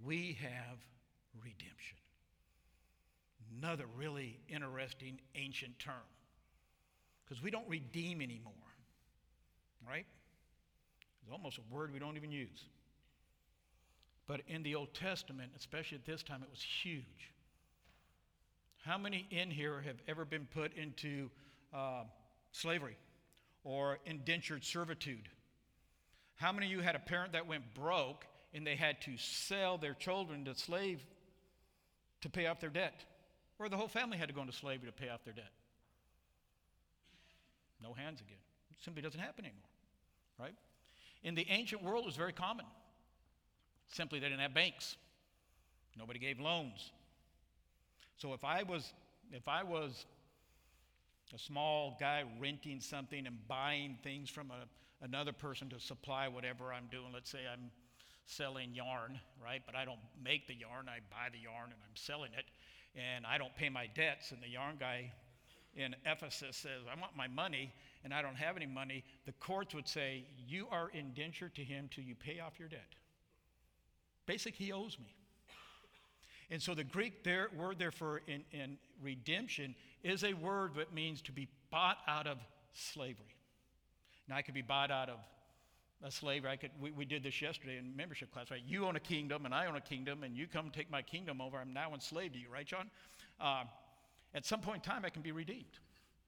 we 0.03 0.37
have 0.41 0.77
redemption. 1.43 1.97
Another 3.61 3.85
really 3.95 4.39
interesting 4.49 5.19
ancient 5.35 5.77
term. 5.77 5.93
Because 7.23 7.43
we 7.43 7.51
don't 7.51 7.67
redeem 7.67 8.21
anymore, 8.21 8.53
right? 9.87 10.05
It's 11.21 11.31
almost 11.31 11.59
a 11.59 11.73
word 11.73 11.93
we 11.93 11.99
don't 11.99 12.17
even 12.17 12.31
use. 12.31 12.65
But 14.27 14.41
in 14.47 14.63
the 14.63 14.75
Old 14.75 14.93
Testament, 14.93 15.51
especially 15.55 15.97
at 15.97 16.05
this 16.05 16.23
time, 16.23 16.41
it 16.41 16.49
was 16.49 16.61
huge. 16.61 17.31
How 18.83 18.97
many 18.97 19.27
in 19.31 19.51
here 19.51 19.81
have 19.81 19.97
ever 20.07 20.25
been 20.25 20.47
put 20.51 20.73
into 20.75 21.29
uh, 21.73 22.03
slavery 22.51 22.97
or 23.63 23.99
indentured 24.05 24.63
servitude? 24.63 25.29
How 26.35 26.51
many 26.51 26.67
of 26.67 26.71
you 26.71 26.81
had 26.81 26.95
a 26.95 26.99
parent 26.99 27.33
that 27.33 27.47
went 27.47 27.73
broke 27.73 28.25
and 28.53 28.65
they 28.65 28.75
had 28.75 29.01
to 29.01 29.17
sell 29.17 29.77
their 29.77 29.93
children 29.93 30.45
to 30.45 30.55
slave 30.55 31.03
to 32.21 32.29
pay 32.29 32.47
off 32.47 32.59
their 32.59 32.69
debt? 32.69 33.05
Or 33.57 33.69
the 33.69 33.77
whole 33.77 33.87
family 33.87 34.17
had 34.17 34.27
to 34.27 34.35
go 34.35 34.41
into 34.41 34.53
slavery 34.53 34.87
to 34.87 34.93
pay 34.93 35.09
off 35.09 35.23
their 35.23 35.33
debt? 35.33 35.51
No 37.81 37.93
hands 37.93 38.21
again. 38.21 38.37
It 38.71 38.77
simply 38.83 39.01
doesn't 39.01 39.19
happen 39.19 39.45
anymore, 39.45 39.69
right? 40.39 40.55
In 41.23 41.35
the 41.35 41.45
ancient 41.49 41.83
world, 41.83 42.03
it 42.03 42.07
was 42.07 42.15
very 42.15 42.33
common. 42.33 42.65
Simply, 43.87 44.19
they 44.19 44.27
didn't 44.27 44.41
have 44.41 44.53
banks. 44.53 44.97
Nobody 45.97 46.19
gave 46.19 46.39
loans. 46.39 46.91
So 48.17 48.33
if 48.33 48.43
I 48.43 48.63
was, 48.63 48.93
if 49.31 49.47
I 49.47 49.63
was 49.63 50.05
a 51.33 51.39
small 51.39 51.97
guy 51.99 52.23
renting 52.39 52.79
something 52.79 53.27
and 53.27 53.37
buying 53.47 53.97
things 54.03 54.29
from 54.29 54.51
a, 54.51 55.05
another 55.05 55.33
person 55.33 55.69
to 55.69 55.79
supply 55.79 56.27
whatever 56.27 56.73
I'm 56.73 56.87
doing, 56.91 57.11
let's 57.13 57.29
say 57.29 57.39
I'm 57.51 57.71
selling 58.25 58.73
yarn, 58.73 59.19
right? 59.43 59.61
But 59.65 59.75
I 59.75 59.85
don't 59.85 59.99
make 60.23 60.47
the 60.47 60.55
yarn, 60.55 60.87
I 60.87 60.99
buy 61.09 61.29
the 61.31 61.39
yarn 61.39 61.65
and 61.65 61.79
I'm 61.83 61.95
selling 61.95 62.31
it. 62.37 62.45
And 62.95 63.25
I 63.25 63.37
don't 63.37 63.53
pay 63.55 63.69
my 63.69 63.87
debts. 63.87 64.31
And 64.31 64.41
the 64.41 64.47
yarn 64.47 64.77
guy 64.79 65.11
in 65.75 65.95
Ephesus 66.05 66.55
says, 66.55 66.83
I 66.89 66.99
want 66.99 67.15
my 67.15 67.27
money 67.27 67.73
and 68.03 68.13
I 68.13 68.21
don't 68.21 68.37
have 68.37 68.55
any 68.55 68.65
money. 68.65 69.03
The 69.25 69.33
courts 69.33 69.73
would 69.75 69.87
say, 69.87 70.25
You 70.47 70.67
are 70.71 70.89
indentured 70.93 71.55
to 71.55 71.63
him 71.63 71.89
till 71.93 72.03
you 72.03 72.15
pay 72.15 72.39
off 72.39 72.53
your 72.57 72.69
debt. 72.69 72.95
Basically, 74.25 74.65
he 74.65 74.71
owes 74.71 74.97
me. 74.99 75.13
And 76.51 76.61
so 76.61 76.75
the 76.75 76.83
Greek 76.83 77.23
there, 77.23 77.49
word 77.57 77.79
there 77.79 77.91
for 77.91 78.21
in, 78.27 78.43
in 78.51 78.77
redemption 79.01 79.75
is 80.03 80.23
a 80.23 80.33
word 80.33 80.75
that 80.75 80.93
means 80.93 81.21
to 81.23 81.31
be 81.31 81.47
bought 81.71 81.97
out 82.07 82.27
of 82.27 82.37
slavery. 82.73 83.35
Now, 84.27 84.37
I 84.37 84.41
could 84.41 84.53
be 84.53 84.61
bought 84.61 84.91
out 84.91 85.09
of 85.09 85.17
a 86.03 86.11
slave. 86.11 86.45
I 86.45 86.55
could, 86.55 86.71
we, 86.79 86.91
we 86.91 87.05
did 87.05 87.23
this 87.23 87.41
yesterday 87.41 87.77
in 87.77 87.95
membership 87.95 88.31
class, 88.31 88.51
right? 88.51 88.61
You 88.65 88.85
own 88.85 88.95
a 88.95 88.99
kingdom 88.99 89.45
and 89.45 89.53
I 89.53 89.65
own 89.65 89.75
a 89.75 89.81
kingdom, 89.81 90.23
and 90.23 90.35
you 90.35 90.47
come 90.47 90.69
take 90.69 90.91
my 90.91 91.01
kingdom 91.01 91.41
over. 91.41 91.57
I'm 91.57 91.73
now 91.73 91.93
enslaved 91.93 92.33
to 92.33 92.39
you, 92.39 92.47
right, 92.51 92.65
John? 92.65 92.91
Uh, 93.39 93.63
at 94.33 94.45
some 94.45 94.59
point 94.59 94.85
in 94.85 94.91
time, 94.91 95.03
I 95.05 95.09
can 95.09 95.21
be 95.21 95.31
redeemed, 95.31 95.79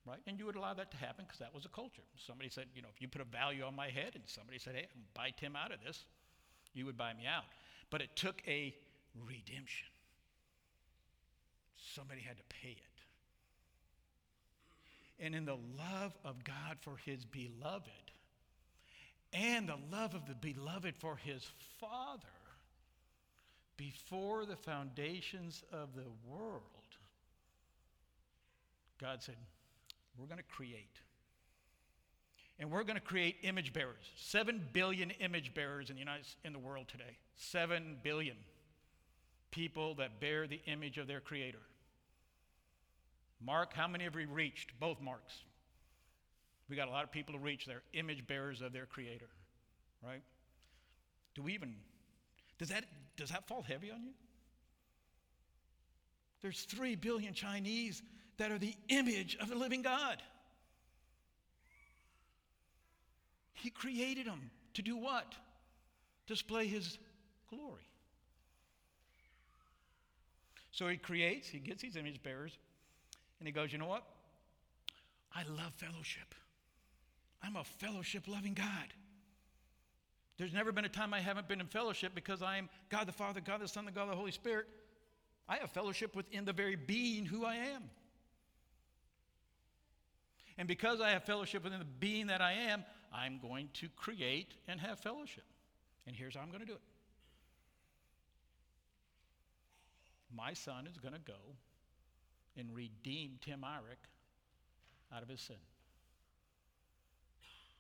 right? 0.06 0.20
And 0.26 0.40
you 0.40 0.46
would 0.46 0.56
allow 0.56 0.74
that 0.74 0.90
to 0.92 0.98
happen 0.98 1.26
because 1.26 1.40
that 1.40 1.54
was 1.54 1.66
a 1.66 1.70
culture. 1.70 2.02
Somebody 2.16 2.50
said, 2.50 2.66
you 2.76 2.82
know, 2.82 2.88
if 2.96 3.02
you 3.02 3.08
put 3.08 3.22
a 3.22 3.26
value 3.26 3.64
on 3.64 3.76
my 3.76 3.90
head 3.90 4.12
and 4.16 4.24
somebody 4.26 4.58
said, 4.58 4.76
hey, 4.76 4.88
buy 5.14 5.32
Tim 5.38 5.56
out 5.56 5.72
of 5.72 5.80
this, 5.86 6.06
you 6.74 6.86
would 6.86 6.98
buy 6.98 7.14
me 7.14 7.26
out. 7.28 7.44
But 7.90 8.02
it 8.02 8.16
took 8.16 8.42
a 8.48 8.76
redemption. 9.26 9.88
Somebody 11.96 12.22
had 12.22 12.38
to 12.38 12.44
pay 12.62 12.72
it. 12.72 12.88
And 15.20 15.34
in 15.34 15.46
the 15.46 15.58
love 15.78 16.16
of 16.24 16.44
God 16.44 16.78
for 16.82 16.98
his 16.98 17.26
beloved, 17.26 17.90
and 19.34 19.68
the 19.68 19.80
love 19.92 20.14
of 20.14 20.28
the 20.28 20.36
beloved 20.36 20.96
for 20.98 21.16
his 21.16 21.44
Father, 21.80 22.22
before 23.78 24.46
the 24.46 24.56
foundations 24.56 25.64
of 25.72 25.96
the 25.96 26.10
world, 26.28 26.62
God 29.00 29.22
said, 29.22 29.36
We're 30.18 30.28
going 30.28 30.38
to 30.38 30.44
create. 30.44 31.00
And 32.60 32.72
we're 32.72 32.84
going 32.84 32.96
to 32.96 33.02
create 33.02 33.38
image 33.44 33.72
bearers. 33.72 34.12
Seven 34.16 34.68
billion 34.74 35.12
image 35.12 35.54
bearers 35.54 35.90
in 35.90 35.96
the, 35.96 36.00
United, 36.00 36.26
in 36.44 36.54
the 36.54 36.60
world 36.60 36.88
today. 36.88 37.18
Seven 37.36 37.98
billion 38.04 38.36
people 39.52 39.96
that 39.96 40.20
bear 40.20 40.48
the 40.48 40.62
image 40.66 40.98
of 40.98 41.08
their 41.08 41.20
Creator. 41.20 41.60
Mark, 43.40 43.74
how 43.74 43.88
many 43.88 44.06
have 44.06 44.16
we 44.16 44.26
reached? 44.26 44.80
Both 44.80 45.00
marks. 45.00 45.34
We 46.70 46.76
got 46.76 46.88
a 46.88 46.92
lot 46.92 47.04
of 47.04 47.12
people 47.12 47.34
to 47.34 47.40
reach. 47.40 47.66
They're 47.66 47.84
image 47.94 48.26
bearers 48.28 48.62
of 48.62 48.74
their 48.74 48.86
Creator, 48.86 49.30
right? 50.04 50.22
Do 51.36 51.44
we 51.44 51.54
even, 51.54 51.76
does 52.58 52.70
that, 52.70 52.84
does 53.16 53.30
that 53.30 53.48
fall 53.48 53.62
heavy 53.62 53.92
on 53.92 54.04
you? 54.04 54.12
There's 56.42 56.64
three 56.64 56.96
billion 56.96 57.34
Chinese 57.34 58.02
that 58.38 58.52
are 58.52 58.58
the 58.58 58.76
image 58.90 59.38
of 59.40 59.50
the 59.50 59.56
living 59.56 59.82
God. 59.82 60.22
He 63.68 63.72
created 63.72 64.28
them 64.28 64.50
to 64.76 64.82
do 64.82 64.96
what? 64.96 65.36
Display 66.26 66.68
His 66.68 67.00
glory. 67.50 67.84
So 70.72 70.88
He 70.88 70.96
creates, 70.96 71.50
He 71.50 71.60
gets 71.60 71.82
these 71.82 71.98
image 71.98 72.24
bearers, 72.24 72.58
and 73.40 73.46
He 73.46 73.52
goes, 73.52 73.74
You 73.74 73.78
know 73.78 73.88
what? 73.88 74.04
I 75.36 75.44
love 75.50 75.74
fellowship. 75.74 76.34
I'm 77.44 77.58
a 77.58 77.66
fellowship 77.66 78.30
loving 78.30 78.54
God. 78.54 78.94
There's 80.38 80.54
never 80.54 80.72
been 80.72 80.86
a 80.86 80.90
time 80.90 81.14
I 81.14 81.20
haven't 81.20 81.50
been 81.50 81.60
in 81.60 81.68
fellowship 81.68 82.16
because 82.16 82.42
I 82.42 82.56
am 82.56 82.70
God 82.88 83.06
the 83.06 83.12
Father, 83.12 83.42
God 83.42 83.60
the 83.60 83.68
Son, 83.68 83.84
the 83.84 83.92
God 83.92 84.10
the 84.10 84.16
Holy 84.16 84.32
Spirit. 84.32 84.68
I 85.50 85.58
have 85.58 85.72
fellowship 85.72 86.16
within 86.16 86.46
the 86.46 86.54
very 86.54 86.78
being 86.78 87.26
who 87.26 87.44
I 87.44 87.56
am. 87.56 87.84
And 90.58 90.70
because 90.70 91.02
I 91.02 91.10
have 91.10 91.26
fellowship 91.26 91.66
within 91.66 91.80
the 91.80 91.86
being 91.86 92.28
that 92.28 92.40
I 92.40 92.54
am, 92.54 92.86
I'm 93.14 93.40
going 93.40 93.70
to 93.76 93.90
create 93.96 94.54
and 94.68 94.80
have 94.80 95.00
fellowship. 95.00 95.46
And 96.06 96.16
here's 96.16 96.36
how 96.36 96.42
I'm 96.42 96.50
going 96.50 96.62
to 96.62 96.66
do 96.66 96.74
it 96.74 96.82
my 100.36 100.54
son 100.54 100.88
is 100.88 100.98
going 100.98 101.14
to 101.14 101.20
go 101.20 101.56
and 102.58 102.74
redeem 102.74 103.40
Tim 103.42 103.64
Irick 103.64 104.04
out 105.16 105.24
of 105.24 105.30
his 105.30 105.42
sin. 105.42 105.56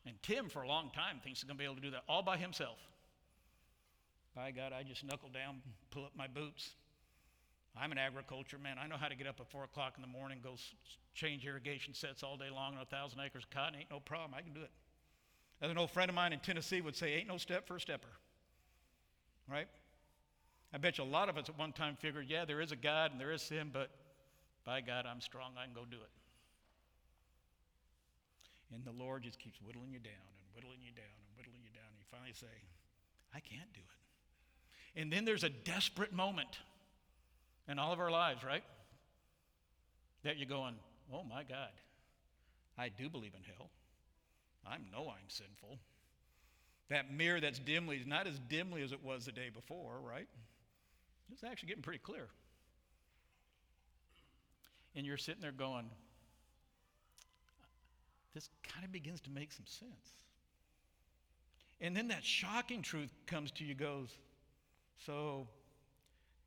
And 0.06 0.16
Tim, 0.24 0.50
for 0.50 0.62
a 0.62 0.68
long 0.68 0.90
time, 0.92 1.20
thinks 1.22 1.42
he's 1.42 1.48
going 1.48 1.58
to 1.58 1.62
be 1.62 1.66
able 1.66 1.76
to 1.76 1.82
do 1.82 1.92
that 1.92 2.04
all 2.08 2.24
by 2.24 2.38
himself. 2.38 2.78
By 4.36 4.52
God, 4.52 4.72
I 4.72 4.84
just 4.84 5.04
knuckle 5.04 5.30
down, 5.30 5.62
pull 5.92 6.06
up 6.06 6.12
my 6.16 6.28
boots. 6.28 6.72
I'm 7.80 7.92
an 7.92 7.98
agriculture 7.98 8.58
man. 8.58 8.78
I 8.82 8.88
know 8.88 8.96
how 8.96 9.08
to 9.08 9.16
get 9.16 9.28
up 9.28 9.40
at 9.40 9.52
4 9.52 9.66
o'clock 9.66 9.94
in 9.98 10.02
the 10.02 10.08
morning, 10.08 10.40
go 10.42 10.56
change 11.14 11.46
irrigation 11.46 11.94
sets 11.94 12.24
all 12.24 12.38
day 12.38 12.50
long 12.50 12.76
on 12.76 12.82
a 12.82 12.86
thousand 12.86 13.20
acres 13.20 13.44
of 13.44 13.50
cotton. 13.50 13.80
Ain't 13.80 13.92
no 13.92 14.00
problem. 14.00 14.34
I 14.34 14.42
can 14.42 14.54
do 14.54 14.62
it. 14.62 14.72
As 15.62 15.72
an 15.72 15.78
old 15.78 15.92
friend 15.92 16.10
of 16.10 16.16
mine 16.16 16.34
in 16.34 16.40
Tennessee 16.40 16.82
would 16.82 16.96
say, 16.96 17.14
ain't 17.14 17.28
no 17.28 17.38
step 17.38 17.68
for 17.68 17.78
a 17.78 17.80
stepper. 17.80 18.08
Right? 19.50 19.68
I 20.74 20.78
bet 20.78 20.98
you 20.98 21.04
a 21.04 21.06
lot 21.06 21.30
of 21.30 21.38
us 21.38 21.50
at 21.50 21.58
one 21.58 21.72
time 21.72 21.96
figured, 22.00 22.28
yeah, 22.28 22.46
there 22.46 22.62
is 22.62 22.72
a 22.72 22.76
God 22.76 23.12
and 23.12 23.20
there 23.20 23.32
is 23.32 23.42
sin, 23.42 23.70
but 23.72 23.90
by 24.66 24.82
God, 24.82 25.06
I'm 25.10 25.22
strong. 25.22 25.54
I 25.58 25.66
can 25.66 25.74
go 25.74 25.86
do 25.90 25.98
it. 25.98 26.10
And 28.76 28.84
the 28.84 28.92
Lord 28.92 29.24
just 29.24 29.40
keeps 29.40 29.60
whittling 29.62 29.92
you 29.92 30.00
down 30.00 30.12
and 30.14 30.46
whittling 30.54 30.80
you 30.84 30.92
down 30.92 31.06
and 31.06 31.38
whittling 31.38 31.62
you 31.64 31.72
down. 31.72 31.88
And 31.90 31.98
you 31.98 32.06
finally 32.12 32.34
say, 32.34 32.48
I 33.34 33.40
can't 33.40 33.72
do 33.74 33.80
it. 33.80 35.02
And 35.02 35.12
then 35.12 35.26
there's 35.26 35.44
a 35.44 35.50
desperate 35.50 36.12
moment 36.12 36.60
in 37.70 37.80
all 37.80 37.94
of 37.94 38.00
our 38.00 38.12
lives, 38.12 38.44
right? 38.44 38.64
That 40.24 40.38
you're 40.38 40.50
going, 40.50 40.76
oh 41.14 41.24
my 41.24 41.44
God, 41.44 41.72
I 42.78 42.90
do 42.90 43.10
believe 43.10 43.34
in 43.36 43.44
hell. 43.44 43.70
I 44.70 44.78
know 44.92 45.10
I'm 45.10 45.30
sinful. 45.30 45.78
That 46.90 47.12
mirror 47.14 47.40
that's 47.40 47.60
dimly 47.60 48.02
not 48.06 48.28
as 48.28 48.40
dimly 48.50 48.82
as 48.82 48.92
it 48.92 49.04
was 49.04 49.26
the 49.26 49.32
day 49.32 49.50
before, 49.54 50.00
right? 50.02 50.28
It's 51.32 51.44
actually 51.44 51.68
getting 51.70 51.84
pretty 51.84 52.00
clear. 52.00 52.28
And 54.96 55.06
you're 55.06 55.18
sitting 55.18 55.42
there 55.42 55.52
going, 55.52 55.90
this 58.34 58.50
kind 58.68 58.86
of 58.86 58.92
begins 58.92 59.22
to 59.22 59.30
make 59.30 59.52
some 59.52 59.66
sense. 59.66 60.14
And 61.80 61.96
then 61.96 62.08
that 62.08 62.24
shocking 62.24 62.82
truth 62.82 63.14
comes 63.28 63.52
to 63.52 63.64
you 63.64 63.76
goes, 63.76 64.10
so 65.06 65.48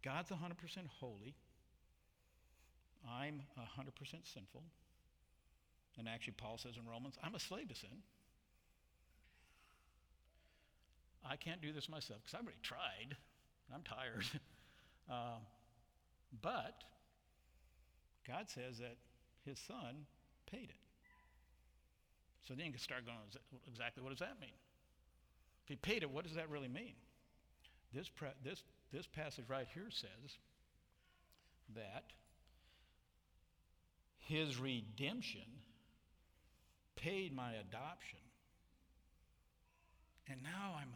God's 0.03 0.31
100% 0.31 0.37
holy. 0.99 1.35
I'm 3.09 3.43
100% 3.59 3.65
sinful. 4.25 4.63
And 6.01 6.09
actually, 6.09 6.33
Paul 6.39 6.57
says 6.57 6.77
in 6.81 6.91
Romans, 6.91 7.19
I'm 7.23 7.35
a 7.35 7.39
slave 7.39 7.69
to 7.69 7.75
sin. 7.75 7.91
I 11.23 11.37
can't 11.37 11.61
do 11.61 11.75
this 11.75 11.91
myself 11.91 12.21
because 12.25 12.35
I've 12.35 12.45
already 12.45 12.59
tried. 12.63 13.17
I'm 13.73 13.83
tired. 13.83 14.25
uh, 15.11 15.37
but 16.43 16.83
God 18.27 18.49
says 18.49 18.79
that 18.79 18.97
his 19.45 19.59
son 19.59 20.07
paid 20.51 20.71
it. 20.71 20.81
So 22.49 22.55
then 22.55 22.65
you 22.65 22.73
can 22.73 22.81
start 22.81 23.05
going, 23.05 23.19
exactly 23.69 24.03
what 24.03 24.09
does 24.09 24.21
that 24.21 24.41
mean? 24.41 24.57
If 25.65 25.69
he 25.69 25.77
paid 25.77 26.03
it, 26.03 26.11
what 26.11 26.25
does 26.25 26.35
that 26.35 26.49
really 26.49 26.69
mean? 26.69 26.95
This, 27.93 28.09
pre- 28.09 28.29
this, 28.43 28.63
this 28.91 29.07
passage 29.07 29.45
right 29.49 29.69
here 29.75 29.91
says 29.91 30.39
that 31.75 32.05
his 34.21 34.59
redemption 34.59 35.43
paid 37.03 37.35
my 37.35 37.53
adoption. 37.53 38.19
And 40.29 40.43
now 40.43 40.77
I'm 40.79 40.93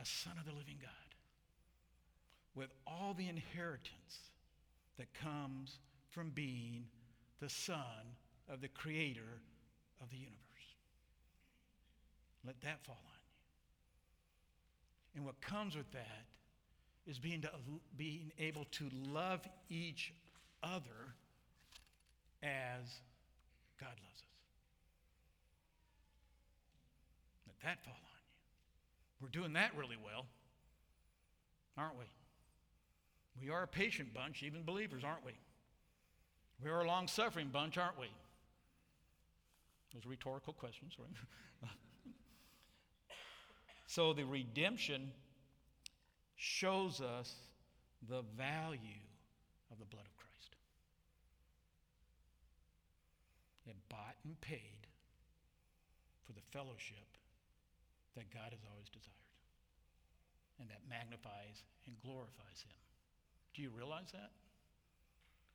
a 0.00 0.04
son 0.04 0.34
of 0.38 0.44
the 0.44 0.52
living 0.52 0.78
God 0.80 0.90
with 2.54 2.70
all 2.86 3.14
the 3.14 3.28
inheritance 3.28 4.30
that 4.98 5.12
comes 5.14 5.78
from 6.10 6.30
being 6.30 6.84
the 7.40 7.48
son 7.48 8.16
of 8.48 8.60
the 8.60 8.68
creator 8.68 9.40
of 10.00 10.10
the 10.10 10.16
universe. 10.16 10.38
Let 12.46 12.60
that 12.62 12.84
fall 12.84 13.00
on 13.04 13.18
you. 15.14 15.16
And 15.16 15.24
what 15.24 15.40
comes 15.40 15.76
with 15.76 15.90
that 15.92 16.26
is 17.06 17.18
being, 17.18 17.42
to, 17.42 17.50
being 17.96 18.32
able 18.38 18.64
to 18.72 18.88
love 19.12 19.40
each 19.68 20.12
other 20.62 21.14
as 22.42 23.00
God 23.80 23.88
loves 23.88 24.20
us. 24.20 24.34
Let 27.46 27.53
that 27.64 27.82
fall 27.84 27.94
on 27.94 28.00
you. 28.00 29.20
We're 29.20 29.28
doing 29.28 29.54
that 29.54 29.76
really 29.76 29.96
well, 30.02 30.26
aren't 31.76 31.98
we? 31.98 32.04
We 33.42 33.50
are 33.50 33.62
a 33.62 33.66
patient 33.66 34.14
bunch, 34.14 34.42
even 34.42 34.62
believers, 34.62 35.02
aren't 35.04 35.24
we? 35.24 35.32
We 36.62 36.70
are 36.70 36.82
a 36.82 36.86
long 36.86 37.08
suffering 37.08 37.48
bunch, 37.52 37.78
aren't 37.78 37.98
we? 37.98 38.06
Those 39.92 40.06
rhetorical 40.06 40.52
questions, 40.52 40.94
right? 40.98 41.70
so 43.86 44.12
the 44.12 44.24
redemption 44.24 45.10
shows 46.36 47.00
us 47.00 47.34
the 48.08 48.22
value 48.36 49.02
of 49.70 49.78
the 49.78 49.84
blood 49.86 50.04
of 50.06 50.16
Christ. 50.16 50.56
It 53.66 53.76
bought 53.88 54.16
and 54.24 54.40
paid 54.40 54.86
for 56.26 56.32
the 56.32 56.42
fellowship 56.52 57.13
that 58.16 58.32
God 58.32 58.50
has 58.50 58.62
always 58.70 58.88
desired 58.88 59.24
and 60.60 60.68
that 60.70 60.82
magnifies 60.88 61.62
and 61.86 61.96
glorifies 62.02 62.62
Him. 62.62 62.78
Do 63.54 63.62
you 63.62 63.70
realize 63.70 64.10
that? 64.12 64.30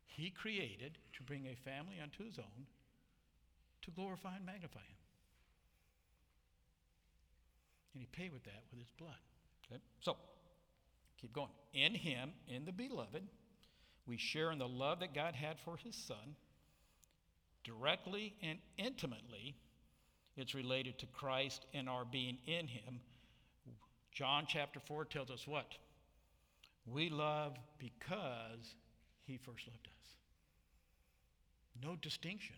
He 0.05 0.29
created 0.29 0.97
to 1.13 1.23
bring 1.23 1.47
a 1.47 1.55
family 1.63 1.95
unto 2.01 2.25
His 2.25 2.37
own 2.37 2.67
to 3.83 3.91
glorify 3.91 4.35
and 4.35 4.45
magnify 4.45 4.79
Him. 4.79 5.01
And 7.93 8.01
He 8.01 8.07
paid 8.07 8.33
with 8.33 8.43
that 8.43 8.63
with 8.71 8.79
His 8.79 8.91
blood. 8.97 9.19
Okay? 9.65 9.81
So, 10.01 10.17
keep 11.19 11.33
going. 11.33 11.51
In 11.73 11.95
Him, 11.95 12.31
in 12.47 12.65
the 12.65 12.71
beloved, 12.71 13.23
we 14.05 14.17
share 14.17 14.51
in 14.51 14.59
the 14.59 14.67
love 14.67 14.99
that 14.99 15.13
God 15.13 15.35
had 15.35 15.57
for 15.63 15.77
His 15.77 15.95
Son. 15.95 16.35
Directly 17.63 18.33
and 18.41 18.57
intimately, 18.77 19.55
it's 20.39 20.55
related 20.55 20.97
to 20.99 21.05
Christ 21.07 21.65
and 21.73 21.89
our 21.89 22.05
being 22.05 22.37
in 22.45 22.67
Him. 22.67 22.99
John 24.11 24.45
chapter 24.47 24.79
4 24.79 25.05
tells 25.05 25.29
us 25.29 25.47
what? 25.47 25.75
We 26.85 27.09
love 27.09 27.57
because 27.77 28.75
He 29.25 29.37
first 29.37 29.67
loved 29.67 29.87
us. 29.87 30.15
No 31.83 31.95
distinction. 31.95 32.55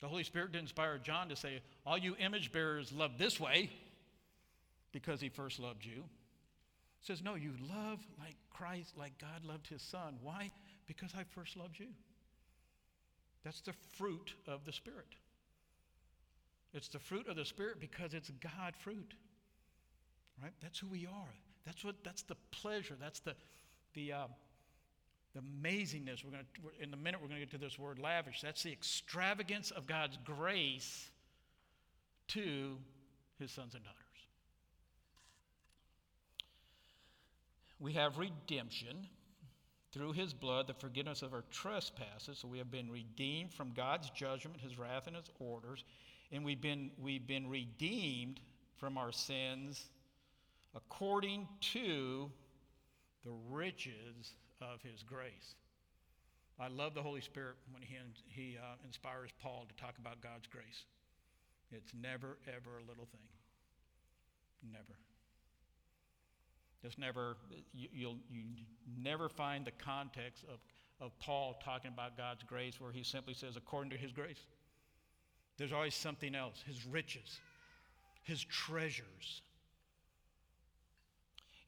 The 0.00 0.08
Holy 0.08 0.24
Spirit 0.24 0.52
did 0.52 0.60
inspire 0.60 0.98
John 0.98 1.28
to 1.28 1.36
say, 1.36 1.60
All 1.84 1.98
you 1.98 2.16
image 2.18 2.52
bearers 2.52 2.92
love 2.92 3.18
this 3.18 3.40
way 3.40 3.70
because 4.92 5.20
He 5.20 5.28
first 5.28 5.58
loved 5.58 5.84
you. 5.84 6.04
Says, 7.00 7.22
No, 7.22 7.34
you 7.34 7.52
love 7.68 8.00
like 8.18 8.36
Christ, 8.50 8.96
like 8.96 9.18
God 9.18 9.44
loved 9.44 9.66
His 9.66 9.82
Son. 9.82 10.16
Why? 10.22 10.50
Because 10.86 11.12
I 11.16 11.24
first 11.34 11.56
loved 11.56 11.78
you. 11.78 11.88
That's 13.46 13.60
the 13.60 13.74
fruit 13.96 14.34
of 14.48 14.64
the 14.64 14.72
Spirit. 14.72 15.14
It's 16.74 16.88
the 16.88 16.98
fruit 16.98 17.28
of 17.28 17.36
the 17.36 17.44
Spirit 17.44 17.78
because 17.78 18.12
it's 18.12 18.28
God 18.40 18.74
fruit. 18.76 19.14
Right? 20.42 20.50
That's 20.60 20.80
who 20.80 20.88
we 20.88 21.06
are. 21.06 21.34
That's 21.64 21.84
what. 21.84 21.94
That's 22.02 22.22
the 22.22 22.34
pleasure. 22.50 22.96
That's 23.00 23.20
the, 23.20 23.36
the, 23.94 24.12
uh, 24.12 24.26
the 25.32 25.42
amazingness. 25.42 26.24
We're 26.24 26.32
going 26.32 26.42
to. 26.42 26.82
In 26.82 26.92
a 26.92 26.96
minute, 26.96 27.22
we're 27.22 27.28
going 27.28 27.40
to 27.40 27.46
get 27.46 27.52
to 27.52 27.64
this 27.64 27.78
word 27.78 28.00
lavish. 28.00 28.40
That's 28.40 28.64
the 28.64 28.72
extravagance 28.72 29.70
of 29.70 29.86
God's 29.86 30.18
grace 30.24 31.08
to 32.28 32.76
His 33.38 33.52
sons 33.52 33.76
and 33.76 33.84
daughters. 33.84 34.02
We 37.78 37.92
have 37.92 38.18
redemption 38.18 39.06
through 39.96 40.12
his 40.12 40.34
blood, 40.34 40.66
the 40.66 40.74
forgiveness 40.74 41.22
of 41.22 41.32
our 41.32 41.44
trespasses. 41.50 42.38
So 42.38 42.48
we 42.48 42.58
have 42.58 42.70
been 42.70 42.90
redeemed 42.90 43.54
from 43.54 43.72
God's 43.72 44.10
judgment, 44.10 44.60
his 44.60 44.78
wrath, 44.78 45.06
and 45.06 45.16
his 45.16 45.30
orders. 45.40 45.84
And 46.30 46.44
we've 46.44 46.60
been, 46.60 46.90
we've 46.98 47.26
been 47.26 47.48
redeemed 47.48 48.40
from 48.76 48.98
our 48.98 49.10
sins 49.10 49.86
according 50.74 51.48
to 51.72 52.30
the 53.24 53.30
riches 53.48 54.34
of 54.60 54.82
his 54.82 55.02
grace. 55.02 55.54
I 56.60 56.68
love 56.68 56.94
the 56.94 57.02
Holy 57.02 57.22
Spirit 57.22 57.56
when 57.72 57.82
he, 57.82 57.96
he 58.26 58.58
uh, 58.58 58.76
inspires 58.84 59.30
Paul 59.42 59.66
to 59.66 59.82
talk 59.82 59.96
about 59.98 60.20
God's 60.20 60.46
grace. 60.46 60.84
It's 61.72 61.92
never, 61.98 62.36
ever 62.46 62.78
a 62.78 62.86
little 62.86 63.06
thing. 63.06 63.28
Never. 64.70 65.05
Just 66.82 66.98
never, 66.98 67.36
you, 67.72 67.88
you'll 67.92 68.18
you 68.30 68.42
never 69.00 69.28
find 69.28 69.64
the 69.64 69.72
context 69.72 70.44
of, 70.44 70.58
of 71.04 71.18
Paul 71.18 71.58
talking 71.64 71.90
about 71.92 72.16
God's 72.16 72.42
grace 72.42 72.80
where 72.80 72.92
he 72.92 73.02
simply 73.02 73.34
says, 73.34 73.56
according 73.56 73.90
to 73.90 73.96
his 73.96 74.12
grace. 74.12 74.46
There's 75.56 75.72
always 75.72 75.94
something 75.94 76.34
else 76.34 76.62
his 76.66 76.86
riches, 76.86 77.40
his 78.22 78.44
treasures. 78.44 79.42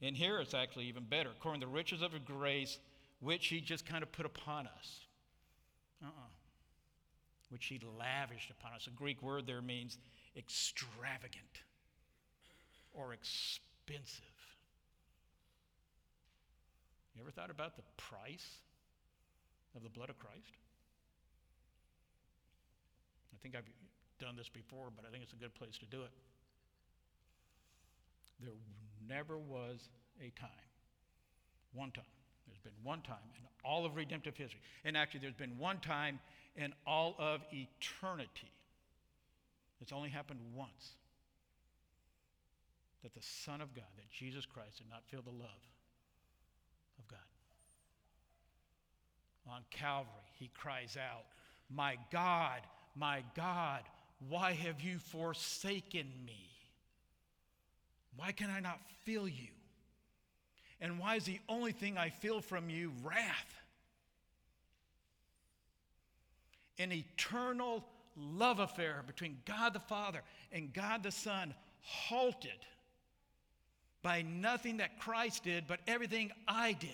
And 0.01 0.15
here 0.15 0.39
it's 0.39 0.53
actually 0.53 0.85
even 0.85 1.03
better. 1.03 1.29
According 1.31 1.61
to 1.61 1.67
the 1.67 1.73
riches 1.73 2.01
of 2.01 2.13
his 2.13 2.21
grace, 2.23 2.79
which 3.19 3.47
he 3.47 3.59
just 3.59 3.85
kind 3.85 4.03
of 4.03 4.11
put 4.11 4.25
upon 4.25 4.67
us. 4.67 4.99
Uh 6.01 6.07
uh-uh. 6.07 6.21
uh 6.21 6.27
Which 7.49 7.65
he 7.65 7.81
lavished 7.97 8.51
upon 8.51 8.73
us. 8.73 8.87
A 8.87 8.91
Greek 8.91 9.21
word 9.21 9.45
there 9.45 9.61
means 9.61 9.97
extravagant 10.37 11.63
or 12.93 13.13
expensive. 13.13 14.23
You 17.15 17.21
ever 17.21 17.31
thought 17.31 17.51
about 17.51 17.75
the 17.75 17.83
price 17.97 18.59
of 19.75 19.83
the 19.83 19.89
blood 19.89 20.09
of 20.09 20.17
Christ? 20.19 20.53
I 23.33 23.37
think 23.41 23.55
I've 23.55 23.69
done 24.19 24.35
this 24.35 24.49
before, 24.49 24.89
but 24.95 25.05
I 25.07 25.11
think 25.11 25.23
it's 25.23 25.33
a 25.33 25.37
good 25.37 25.55
place 25.55 25.77
to 25.79 25.85
do 25.85 26.01
it. 26.03 26.11
There 28.41 28.53
never 29.07 29.37
was 29.37 29.89
a 30.19 30.29
time, 30.39 30.49
one 31.73 31.91
time, 31.91 32.03
there's 32.47 32.59
been 32.59 32.83
one 32.83 33.01
time 33.01 33.17
in 33.37 33.45
all 33.63 33.85
of 33.85 33.95
redemptive 33.95 34.35
history, 34.37 34.59
and 34.83 34.97
actually 34.97 35.21
there's 35.21 35.33
been 35.33 35.57
one 35.57 35.79
time 35.79 36.19
in 36.55 36.73
all 36.85 37.15
of 37.17 37.41
eternity. 37.51 38.51
It's 39.81 39.91
only 39.91 40.09
happened 40.09 40.39
once 40.53 40.95
that 43.03 43.13
the 43.13 43.21
Son 43.21 43.61
of 43.61 43.73
God, 43.73 43.85
that 43.95 44.09
Jesus 44.11 44.45
Christ 44.45 44.77
did 44.77 44.89
not 44.89 45.03
feel 45.09 45.21
the 45.21 45.31
love 45.31 45.63
of 46.99 47.07
God. 47.07 47.19
On 49.51 49.61
Calvary, 49.71 50.11
he 50.37 50.49
cries 50.53 50.97
out, 50.97 51.25
My 51.69 51.97
God, 52.11 52.61
my 52.95 53.23
God, 53.35 53.81
why 54.27 54.51
have 54.53 54.81
you 54.81 54.99
forsaken 54.99 56.07
me? 56.25 56.49
Why 58.15 58.31
can 58.31 58.49
I 58.49 58.59
not 58.59 58.79
feel 59.05 59.27
you? 59.27 59.47
And 60.81 60.99
why 60.99 61.15
is 61.15 61.23
the 61.23 61.39
only 61.47 61.71
thing 61.71 61.97
I 61.97 62.09
feel 62.09 62.41
from 62.41 62.69
you 62.69 62.91
wrath? 63.03 63.61
An 66.77 66.91
eternal 66.91 67.83
love 68.15 68.59
affair 68.59 69.03
between 69.05 69.37
God 69.45 69.73
the 69.73 69.79
Father 69.79 70.21
and 70.51 70.73
God 70.73 71.03
the 71.03 71.11
Son 71.11 71.53
halted 71.81 72.51
by 74.01 74.21
nothing 74.21 74.77
that 74.77 74.99
Christ 74.99 75.43
did, 75.43 75.67
but 75.67 75.79
everything 75.87 76.31
I 76.47 76.73
did. 76.73 76.89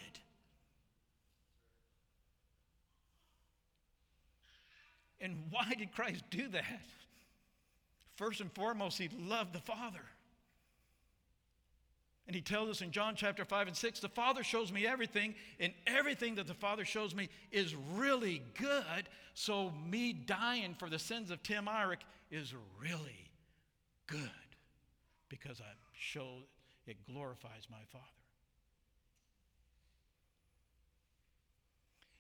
And 5.21 5.37
why 5.49 5.73
did 5.77 5.91
Christ 5.91 6.23
do 6.29 6.47
that? 6.49 6.81
First 8.15 8.41
and 8.41 8.51
foremost, 8.51 8.97
he 8.97 9.09
loved 9.19 9.53
the 9.53 9.59
Father. 9.59 10.01
And 12.27 12.35
he 12.35 12.41
tells 12.41 12.69
us 12.69 12.81
in 12.81 12.91
John 12.91 13.15
chapter 13.15 13.45
5 13.45 13.67
and 13.67 13.77
6 13.77 13.99
the 13.99 14.09
Father 14.09 14.43
shows 14.43 14.71
me 14.71 14.87
everything, 14.87 15.35
and 15.59 15.73
everything 15.85 16.35
that 16.35 16.47
the 16.47 16.53
Father 16.53 16.85
shows 16.85 17.13
me 17.13 17.29
is 17.51 17.75
really 17.93 18.41
good. 18.57 19.09
So, 19.35 19.71
me 19.87 20.13
dying 20.13 20.75
for 20.77 20.89
the 20.89 20.97
sins 20.97 21.29
of 21.29 21.43
Tim 21.43 21.67
Irick 21.67 22.01
is 22.31 22.53
really 22.79 23.29
good 24.07 24.29
because 25.29 25.61
I 25.61 25.71
show 25.93 26.43
it 26.87 26.97
glorifies 27.05 27.67
my 27.69 27.83
Father. 27.91 28.05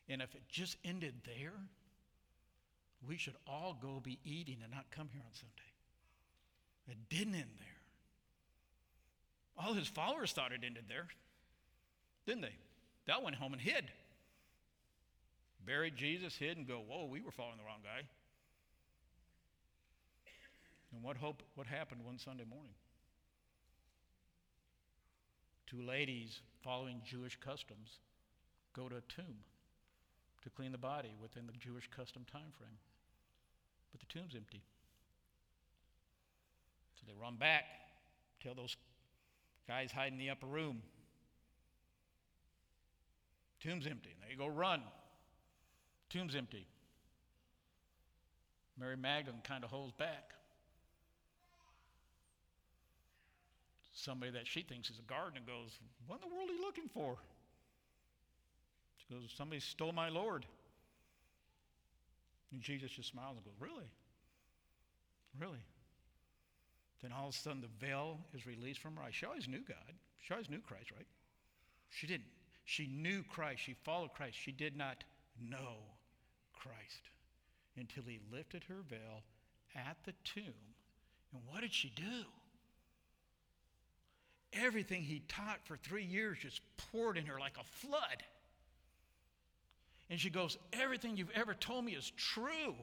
And 0.07 0.21
if 0.21 0.35
it 0.35 0.43
just 0.49 0.77
ended 0.83 1.15
there, 1.25 1.53
we 3.07 3.17
should 3.17 3.35
all 3.47 3.77
go 3.79 3.99
be 4.03 4.19
eating 4.23 4.57
and 4.63 4.71
not 4.71 4.85
come 4.91 5.09
here 5.11 5.21
on 5.25 5.33
Sunday. 5.33 5.51
It 6.87 6.97
didn't 7.09 7.35
end 7.35 7.51
there. 7.59 7.67
All 9.57 9.73
his 9.73 9.87
followers 9.87 10.31
thought 10.31 10.51
it 10.51 10.61
ended 10.65 10.85
there, 10.87 11.07
didn't 12.25 12.41
they? 12.41 12.55
That 13.07 13.23
went 13.23 13.35
home 13.35 13.53
and 13.53 13.61
hid. 13.61 13.85
Buried 15.65 15.95
Jesus, 15.95 16.35
hid, 16.35 16.57
and 16.57 16.67
go, 16.67 16.83
whoa, 16.87 17.05
we 17.05 17.21
were 17.21 17.31
following 17.31 17.57
the 17.57 17.63
wrong 17.63 17.79
guy. 17.83 18.07
And 20.93 21.03
what 21.03 21.17
hope 21.17 21.41
what 21.55 21.67
happened 21.67 22.05
one 22.05 22.19
Sunday 22.19 22.45
morning? 22.47 22.73
Two 25.67 25.81
ladies 25.81 26.41
following 26.63 27.01
Jewish 27.05 27.37
customs 27.39 27.99
go 28.75 28.87
to 28.87 28.97
a 28.97 29.01
tomb 29.07 29.35
to 30.43 30.49
clean 30.51 30.71
the 30.71 30.77
body 30.77 31.11
within 31.21 31.47
the 31.47 31.53
Jewish 31.53 31.89
custom 31.95 32.23
time 32.31 32.51
frame. 32.57 32.77
But 33.91 33.99
the 33.99 34.19
tomb's 34.19 34.35
empty. 34.35 34.61
So 36.95 37.05
they 37.07 37.13
run 37.19 37.35
back, 37.35 37.63
tell 38.43 38.53
those 38.53 38.75
guys 39.67 39.91
hiding 39.91 40.19
in 40.19 40.19
the 40.19 40.29
upper 40.29 40.45
room. 40.45 40.81
Tomb's 43.63 43.87
empty. 43.87 44.11
And 44.11 44.29
they 44.29 44.35
go 44.35 44.47
run. 44.47 44.81
Tomb's 46.09 46.35
empty. 46.35 46.67
Mary 48.79 48.97
Magdalene 48.97 49.41
kind 49.43 49.63
of 49.63 49.71
holds 49.71 49.93
back. 49.93 50.33
Somebody 54.05 54.31
that 54.31 54.45
she 54.45 54.61
thinks 54.61 54.89
is 54.89 54.99
a 54.99 55.09
gardener 55.09 55.41
goes, 55.45 55.79
What 56.05 56.21
in 56.23 56.29
the 56.29 56.35
world 56.35 56.49
are 56.49 56.53
you 56.53 56.61
looking 56.61 56.89
for? 56.93 57.17
She 58.97 59.13
goes, 59.13 59.33
Somebody 59.35 59.59
stole 59.59 59.91
my 59.91 60.09
Lord. 60.09 60.45
And 62.51 62.61
Jesus 62.61 62.91
just 62.91 63.09
smiles 63.09 63.35
and 63.35 63.45
goes, 63.45 63.55
Really? 63.59 63.89
Really? 65.39 65.63
Then 67.01 67.11
all 67.11 67.27
of 67.27 67.33
a 67.33 67.37
sudden 67.37 67.61
the 67.61 67.85
veil 67.85 68.19
is 68.33 68.45
released 68.45 68.79
from 68.79 68.95
her 68.95 69.03
eyes. 69.03 69.15
She 69.15 69.25
always 69.25 69.47
knew 69.47 69.61
God. 69.67 69.93
She 70.21 70.33
always 70.33 70.49
knew 70.49 70.59
Christ, 70.59 70.91
right? 70.91 71.07
She 71.89 72.07
didn't. 72.07 72.27
She 72.63 72.87
knew 72.87 73.23
Christ. 73.23 73.61
She 73.61 73.75
followed 73.83 74.13
Christ. 74.13 74.37
She 74.37 74.51
did 74.51 74.77
not 74.77 75.03
know 75.39 75.77
Christ 76.53 77.09
until 77.77 78.03
he 78.03 78.19
lifted 78.31 78.63
her 78.67 78.81
veil 78.89 79.23
at 79.75 79.97
the 80.05 80.13
tomb. 80.23 80.73
And 81.33 81.41
what 81.47 81.61
did 81.61 81.73
she 81.73 81.91
do? 81.95 82.25
Everything 84.55 85.03
he 85.03 85.21
taught 85.27 85.59
for 85.65 85.77
three 85.77 86.03
years 86.03 86.37
just 86.41 86.61
poured 86.91 87.17
in 87.17 87.25
her 87.25 87.39
like 87.39 87.57
a 87.59 87.63
flood. 87.63 88.23
And 90.09 90.19
she 90.19 90.29
goes, 90.29 90.57
Everything 90.73 91.17
you've 91.17 91.31
ever 91.31 91.53
told 91.53 91.85
me 91.85 91.93
is 91.93 92.11
true. 92.15 92.75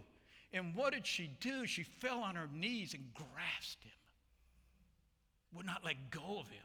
And 0.52 0.74
what 0.74 0.92
did 0.92 1.06
she 1.06 1.30
do? 1.40 1.66
She 1.66 1.82
fell 1.82 2.20
on 2.20 2.34
her 2.34 2.48
knees 2.52 2.94
and 2.94 3.04
grasped 3.14 3.84
him, 3.84 3.92
would 5.54 5.66
not 5.66 5.84
let 5.84 6.10
go 6.10 6.40
of 6.40 6.48
him. 6.48 6.62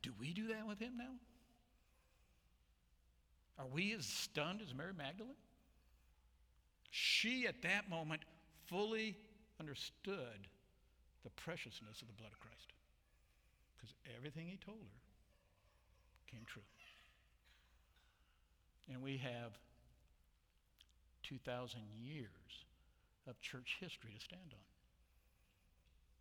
Do 0.00 0.12
we 0.18 0.32
do 0.32 0.48
that 0.48 0.66
with 0.66 0.78
him 0.78 0.96
now? 0.96 1.14
Are 3.58 3.66
we 3.66 3.92
as 3.92 4.06
stunned 4.06 4.62
as 4.62 4.72
Mary 4.72 4.92
Magdalene? 4.96 5.34
She, 6.90 7.46
at 7.46 7.60
that 7.62 7.90
moment, 7.90 8.22
fully 8.66 9.16
understood 9.60 10.46
the 11.28 11.42
preciousness 11.42 12.00
of 12.00 12.08
the 12.08 12.14
blood 12.14 12.32
of 12.32 12.40
Christ. 12.40 12.72
Because 13.76 13.94
everything 14.16 14.46
he 14.48 14.56
told 14.56 14.80
her 14.80 15.00
came 16.30 16.40
true. 16.46 16.62
And 18.90 19.02
we 19.02 19.18
have 19.18 19.52
2,000 21.24 21.80
years 22.00 22.64
of 23.28 23.38
church 23.42 23.76
history 23.78 24.10
to 24.16 24.24
stand 24.24 24.48
on. 24.52 24.64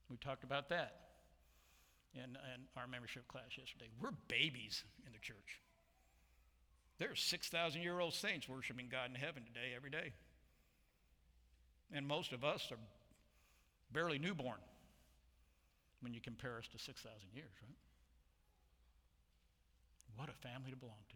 We 0.10 0.18
talked 0.18 0.44
about 0.44 0.68
that 0.70 0.96
in, 2.14 2.24
in 2.24 2.68
our 2.76 2.88
membership 2.88 3.28
class 3.30 3.58
yesterday. 3.58 3.88
We're 4.02 4.12
babies 4.28 4.84
in 5.06 5.14
the 5.14 5.20
church. 5.20 5.62
There 7.00 7.12
are 7.12 7.16
6,000 7.16 7.82
year 7.82 8.00
old 8.00 8.14
saints 8.14 8.50
worshiping 8.50 8.88
God 8.92 9.10
in 9.10 9.16
heaven 9.16 9.44
today, 9.46 9.72
every 9.76 9.90
day. 9.90 10.12
And 11.94 12.06
most 12.06 12.34
of 12.34 12.44
us 12.44 12.68
are 12.72 12.80
barely 13.94 14.20
newborn 14.20 14.60
when 16.02 16.14
you 16.14 16.22
compare 16.22 16.58
us 16.58 16.68
to 16.72 16.80
6,000 16.80 17.12
years, 17.34 17.52
right? 17.62 17.78
What 20.18 20.30
a 20.30 20.48
family 20.48 20.72
to 20.72 20.78
belong 20.78 21.06
to. 21.10 21.16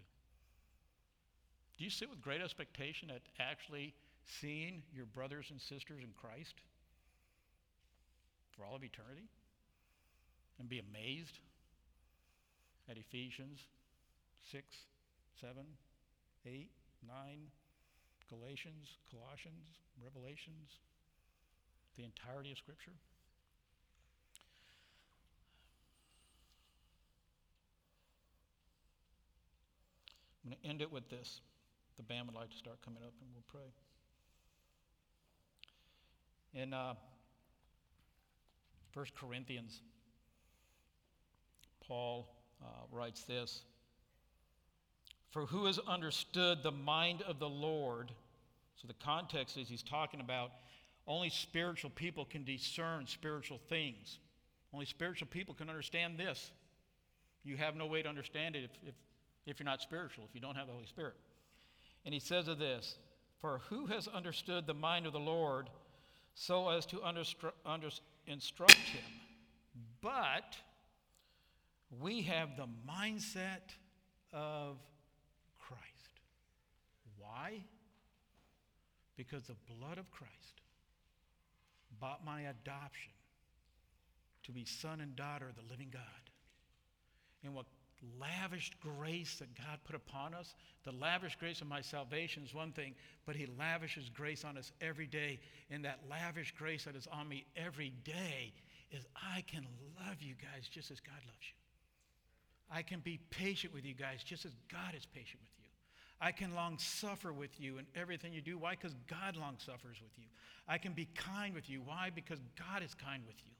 Do 1.78 1.84
you 1.84 1.90
sit 1.90 2.10
with 2.10 2.22
great 2.22 2.42
expectation 2.42 3.10
at 3.10 3.22
actually 3.40 3.96
seeing 4.40 4.84
your 4.94 5.06
brothers 5.06 5.48
and 5.50 5.60
sisters 5.60 6.04
in 6.04 6.14
Christ 6.14 6.54
for 8.56 8.64
all 8.64 8.76
of 8.76 8.84
eternity? 8.84 9.30
And 10.60 10.70
be 10.70 10.78
amazed 10.78 11.40
at 12.88 12.98
Ephesians 12.98 13.58
6, 14.52 14.64
7, 15.42 15.66
8, 16.46 16.70
9, 17.08 17.16
Galatians, 18.30 19.02
Colossians, 19.10 19.82
Revelations, 19.98 20.78
the 21.98 22.04
entirety 22.04 22.52
of 22.52 22.58
Scripture? 22.58 22.94
I'm 30.44 30.52
going 30.52 30.62
to 30.62 30.70
end 30.70 30.82
it 30.82 30.92
with 30.92 31.10
this. 31.10 31.42
The 31.98 32.04
band 32.04 32.28
would 32.28 32.36
like 32.36 32.50
to 32.50 32.58
start 32.58 32.82
coming 32.84 33.04
up 33.04 33.14
and 33.22 33.30
we'll 33.34 33.44
pray. 33.48 33.72
In 36.54 36.74
uh, 36.74 36.96
1 38.94 39.06
Corinthians, 39.20 39.82
Paul 41.88 42.28
uh, 42.62 42.66
writes 42.92 43.24
this 43.24 43.64
For 45.32 45.46
who 45.46 45.66
has 45.66 45.80
understood 45.80 46.64
the 46.64 46.72
mind 46.72 47.22
of 47.22 47.40
the 47.40 47.50
Lord? 47.50 48.12
So 48.76 48.88
the 48.88 48.96
context 48.96 49.58
is 49.58 49.70
he's 49.70 49.84
talking 49.84 50.20
about 50.20 50.52
only 51.08 51.30
spiritual 51.30 51.90
people 51.92 52.26
can 52.26 52.44
discern 52.44 53.06
spiritual 53.08 53.60
things. 53.70 54.20
Only 54.74 54.86
spiritual 54.86 55.28
people 55.28 55.54
can 55.54 55.70
understand 55.70 56.18
this. 56.18 56.52
You 57.44 57.58
have 57.58 57.76
no 57.76 57.86
way 57.86 58.02
to 58.02 58.10
understand 58.10 58.56
it 58.56 58.64
if, 58.64 58.72
if 58.88 58.96
if 59.46 59.60
you're 59.60 59.66
not 59.66 59.82
spiritual, 59.82 60.26
if 60.28 60.36
you 60.36 60.42
don't 60.42 60.56
have 60.56 60.68
the 60.68 60.74
Holy 60.74 60.86
Spirit. 60.86 61.16
And 62.06 62.14
he 62.14 62.20
says 62.20 62.48
of 62.48 62.60
this 62.60 62.98
For 63.40 63.62
who 63.70 63.88
has 63.88 64.08
understood 64.08 64.68
the 64.68 64.74
mind 64.74 65.06
of 65.06 65.14
the 65.14 65.20
Lord 65.20 65.70
so 66.34 66.70
as 66.70 66.86
to 66.88 66.98
understru- 66.98 67.52
under- 67.66 67.90
instruct 68.28 68.74
him? 68.74 69.04
But 70.02 70.56
we 72.00 72.22
have 72.24 72.56
the 72.58 72.68
mindset 72.88 73.76
of 74.34 74.78
Christ. 75.60 75.84
Why? 77.18 77.64
Because 79.18 79.44
the 79.44 79.56
blood 79.78 79.98
of 79.98 80.10
Christ 80.12 80.62
bought 82.00 82.26
my 82.26 82.42
adoption 82.42 83.12
to 84.44 84.52
be 84.52 84.66
son 84.66 85.02
and 85.02 85.16
daughter 85.16 85.48
of 85.48 85.56
the 85.56 85.70
living 85.70 85.90
God. 85.92 86.02
And 87.44 87.54
what 87.54 87.66
lavished 88.20 88.80
grace 88.80 89.36
that 89.40 89.56
God 89.56 89.80
put 89.84 89.96
upon 89.96 90.34
us. 90.34 90.56
The 90.84 90.92
lavish 90.92 91.36
grace 91.36 91.62
of 91.62 91.68
my 91.68 91.82
salvation 91.82 92.44
is 92.44 92.54
one 92.54 92.72
thing, 92.72 92.96
but 93.26 93.36
He 93.36 93.48
lavishes 93.60 94.10
grace 94.10 94.44
on 94.44 94.58
us 94.58 94.72
every 94.82 95.08
day. 95.08 95.40
And 95.70 95.86
that 95.86 96.00
lavish 96.10 96.54
grace 96.58 96.86
that 96.86 96.96
is 96.96 97.08
on 97.08 97.28
me 97.28 97.46
every 97.56 97.94
day 98.04 98.54
is 98.92 99.06
I 99.16 99.42
can 99.42 99.66
love 100.06 100.22
you 100.22 100.36
guys 100.36 100.68
just 100.70 100.92
as 100.92 101.00
God 101.00 101.22
loves 101.26 101.48
you. 101.48 101.56
I 102.74 102.82
can 102.82 103.00
be 103.00 103.20
patient 103.30 103.74
with 103.74 103.86
you 103.86 103.94
guys 103.94 104.24
just 104.24 104.46
as 104.46 104.56
God 104.72 104.96
is 104.96 105.06
patient 105.06 105.42
with 105.42 105.50
you. 105.60 105.70
I 106.22 106.32
can 106.32 106.54
long 106.54 106.78
suffer 106.78 107.34
with 107.34 107.60
you 107.60 107.80
in 107.80 107.88
everything 107.96 108.32
you 108.32 108.42
do. 108.42 108.58
Why? 108.58 108.72
Because 108.72 108.96
God 109.08 109.36
long 109.36 109.56
suffers 109.58 109.98
with 110.02 110.18
you. 110.18 110.26
I 110.68 110.78
can 110.78 110.94
be 110.94 111.08
kind 111.16 111.54
with 111.54 111.70
you. 111.70 111.82
Why? 111.82 112.12
Because 112.14 112.40
God 112.58 112.84
is 112.84 112.94
kind 112.94 113.24
with 113.26 113.38
you. 113.44 113.52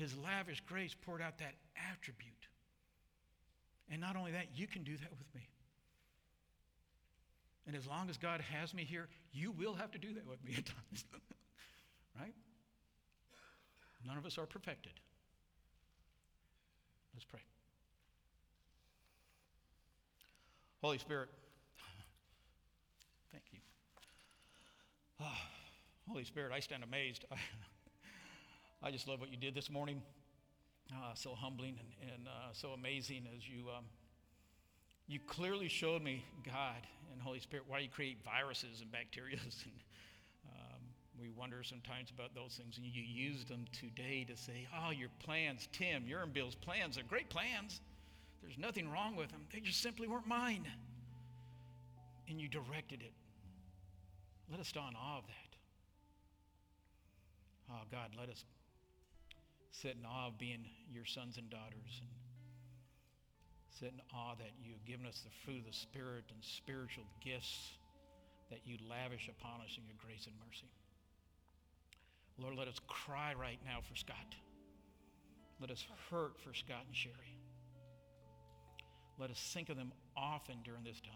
His 0.00 0.16
lavish 0.16 0.62
grace 0.66 0.96
poured 0.98 1.20
out 1.20 1.38
that 1.38 1.52
attribute. 1.92 2.32
And 3.90 4.00
not 4.00 4.16
only 4.16 4.32
that, 4.32 4.46
you 4.54 4.66
can 4.66 4.82
do 4.82 4.96
that 4.96 5.10
with 5.10 5.34
me. 5.34 5.46
And 7.66 7.76
as 7.76 7.86
long 7.86 8.08
as 8.08 8.16
God 8.16 8.40
has 8.40 8.72
me 8.72 8.84
here, 8.84 9.08
you 9.32 9.50
will 9.50 9.74
have 9.74 9.90
to 9.90 9.98
do 9.98 10.14
that 10.14 10.26
with 10.26 10.42
me 10.42 10.54
at 10.56 10.64
times. 10.64 11.04
right? 12.18 12.32
None 14.06 14.16
of 14.16 14.24
us 14.24 14.38
are 14.38 14.46
perfected. 14.46 14.92
Let's 17.12 17.26
pray. 17.26 17.40
Holy 20.80 20.96
Spirit, 20.96 21.28
thank 23.32 23.44
you. 23.52 23.58
Oh, 25.20 25.26
Holy 26.08 26.24
Spirit, 26.24 26.52
I 26.54 26.60
stand 26.60 26.84
amazed. 26.84 27.26
I 28.82 28.90
just 28.90 29.06
love 29.06 29.20
what 29.20 29.30
you 29.30 29.36
did 29.36 29.54
this 29.54 29.68
morning. 29.68 30.00
Uh, 30.90 31.14
so 31.14 31.34
humbling 31.34 31.78
and, 31.78 32.10
and 32.10 32.26
uh, 32.26 32.52
so 32.52 32.70
amazing 32.70 33.26
as 33.36 33.46
you, 33.46 33.66
um, 33.76 33.84
you 35.06 35.20
clearly 35.20 35.68
showed 35.68 36.02
me, 36.02 36.24
God 36.44 36.80
and 37.12 37.20
Holy 37.20 37.40
Spirit, 37.40 37.66
why 37.68 37.80
you 37.80 37.88
create 37.88 38.24
viruses 38.24 38.80
and 38.80 38.90
bacteria. 38.90 39.36
And 40.42 40.52
um, 40.58 40.80
we 41.20 41.28
wonder 41.28 41.62
sometimes 41.62 42.10
about 42.10 42.34
those 42.34 42.54
things. 42.54 42.78
And 42.78 42.86
you 42.86 43.02
used 43.02 43.48
them 43.48 43.66
today 43.72 44.24
to 44.28 44.36
say, 44.36 44.66
oh, 44.82 44.90
your 44.90 45.10
plans, 45.18 45.68
Tim, 45.72 46.06
your 46.06 46.22
and 46.22 46.32
Bill's 46.32 46.54
plans 46.54 46.96
are 46.96 47.02
great 47.02 47.28
plans. 47.28 47.82
There's 48.42 48.56
nothing 48.58 48.90
wrong 48.90 49.14
with 49.14 49.30
them. 49.30 49.42
They 49.52 49.60
just 49.60 49.82
simply 49.82 50.08
weren't 50.08 50.26
mine. 50.26 50.66
And 52.28 52.40
you 52.40 52.48
directed 52.48 53.02
it. 53.02 53.12
Let 54.50 54.58
us 54.58 54.68
stand 54.68 54.92
in 54.92 54.96
awe 54.96 55.18
of 55.18 55.26
that. 55.26 55.56
Oh, 57.70 57.82
God, 57.92 58.10
let 58.18 58.30
us 58.30 58.44
sit 59.70 59.96
in 59.98 60.04
awe 60.04 60.28
of 60.28 60.38
being 60.38 60.64
your 60.92 61.04
sons 61.04 61.38
and 61.38 61.48
daughters 61.50 62.00
and 62.00 62.10
sit 63.70 63.92
in 63.92 64.00
awe 64.14 64.34
that 64.38 64.50
you've 64.62 64.84
given 64.84 65.06
us 65.06 65.22
the 65.24 65.30
fruit 65.44 65.58
of 65.58 65.66
the 65.66 65.72
Spirit 65.72 66.24
and 66.30 66.44
spiritual 66.44 67.04
gifts 67.24 67.72
that 68.50 68.60
you 68.64 68.76
lavish 68.88 69.28
upon 69.28 69.60
us 69.60 69.78
in 69.78 69.86
your 69.86 69.96
grace 70.04 70.26
and 70.26 70.34
mercy. 70.46 70.70
Lord, 72.38 72.56
let 72.58 72.68
us 72.68 72.80
cry 72.88 73.34
right 73.38 73.58
now 73.64 73.78
for 73.88 73.94
Scott. 73.96 74.34
Let 75.60 75.70
us 75.70 75.86
hurt 76.10 76.38
for 76.40 76.54
Scott 76.54 76.84
and 76.86 76.96
Sherry. 76.96 77.36
Let 79.18 79.30
us 79.30 79.50
think 79.52 79.68
of 79.68 79.76
them 79.76 79.92
often 80.16 80.56
during 80.64 80.82
this 80.82 81.00
time. 81.00 81.12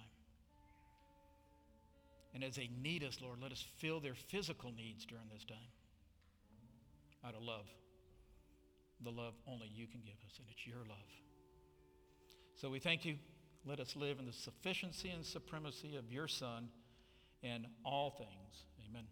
And 2.35 2.45
as 2.45 2.57
they 2.57 2.69
need 2.83 3.03
us, 3.05 3.19
Lord, 3.23 3.38
let 3.43 3.53
us 3.53 3.64
fill 3.79 4.01
their 4.01 4.14
physical 4.14 4.73
needs 4.73 5.05
during 5.07 5.25
this 5.33 5.45
time. 5.45 5.71
out 7.27 7.35
of 7.35 7.43
love. 7.43 7.64
The 9.02 9.11
love 9.11 9.35
only 9.46 9.68
you 9.68 9.87
can 9.87 10.00
give 10.00 10.14
us, 10.26 10.38
and 10.38 10.46
it's 10.50 10.66
your 10.66 10.78
love. 10.78 11.11
So 12.57 12.70
we 12.70 12.78
thank 12.78 13.04
you. 13.04 13.16
Let 13.66 13.80
us 13.80 13.96
live 13.96 14.18
in 14.18 14.26
the 14.26 14.33
sufficiency 14.33 15.11
and 15.11 15.24
supremacy 15.24 15.96
of 15.96 16.12
your 16.12 16.28
Son 16.28 16.68
in 17.42 17.66
all 17.85 18.11
things. 18.11 18.64
Amen. 18.88 19.04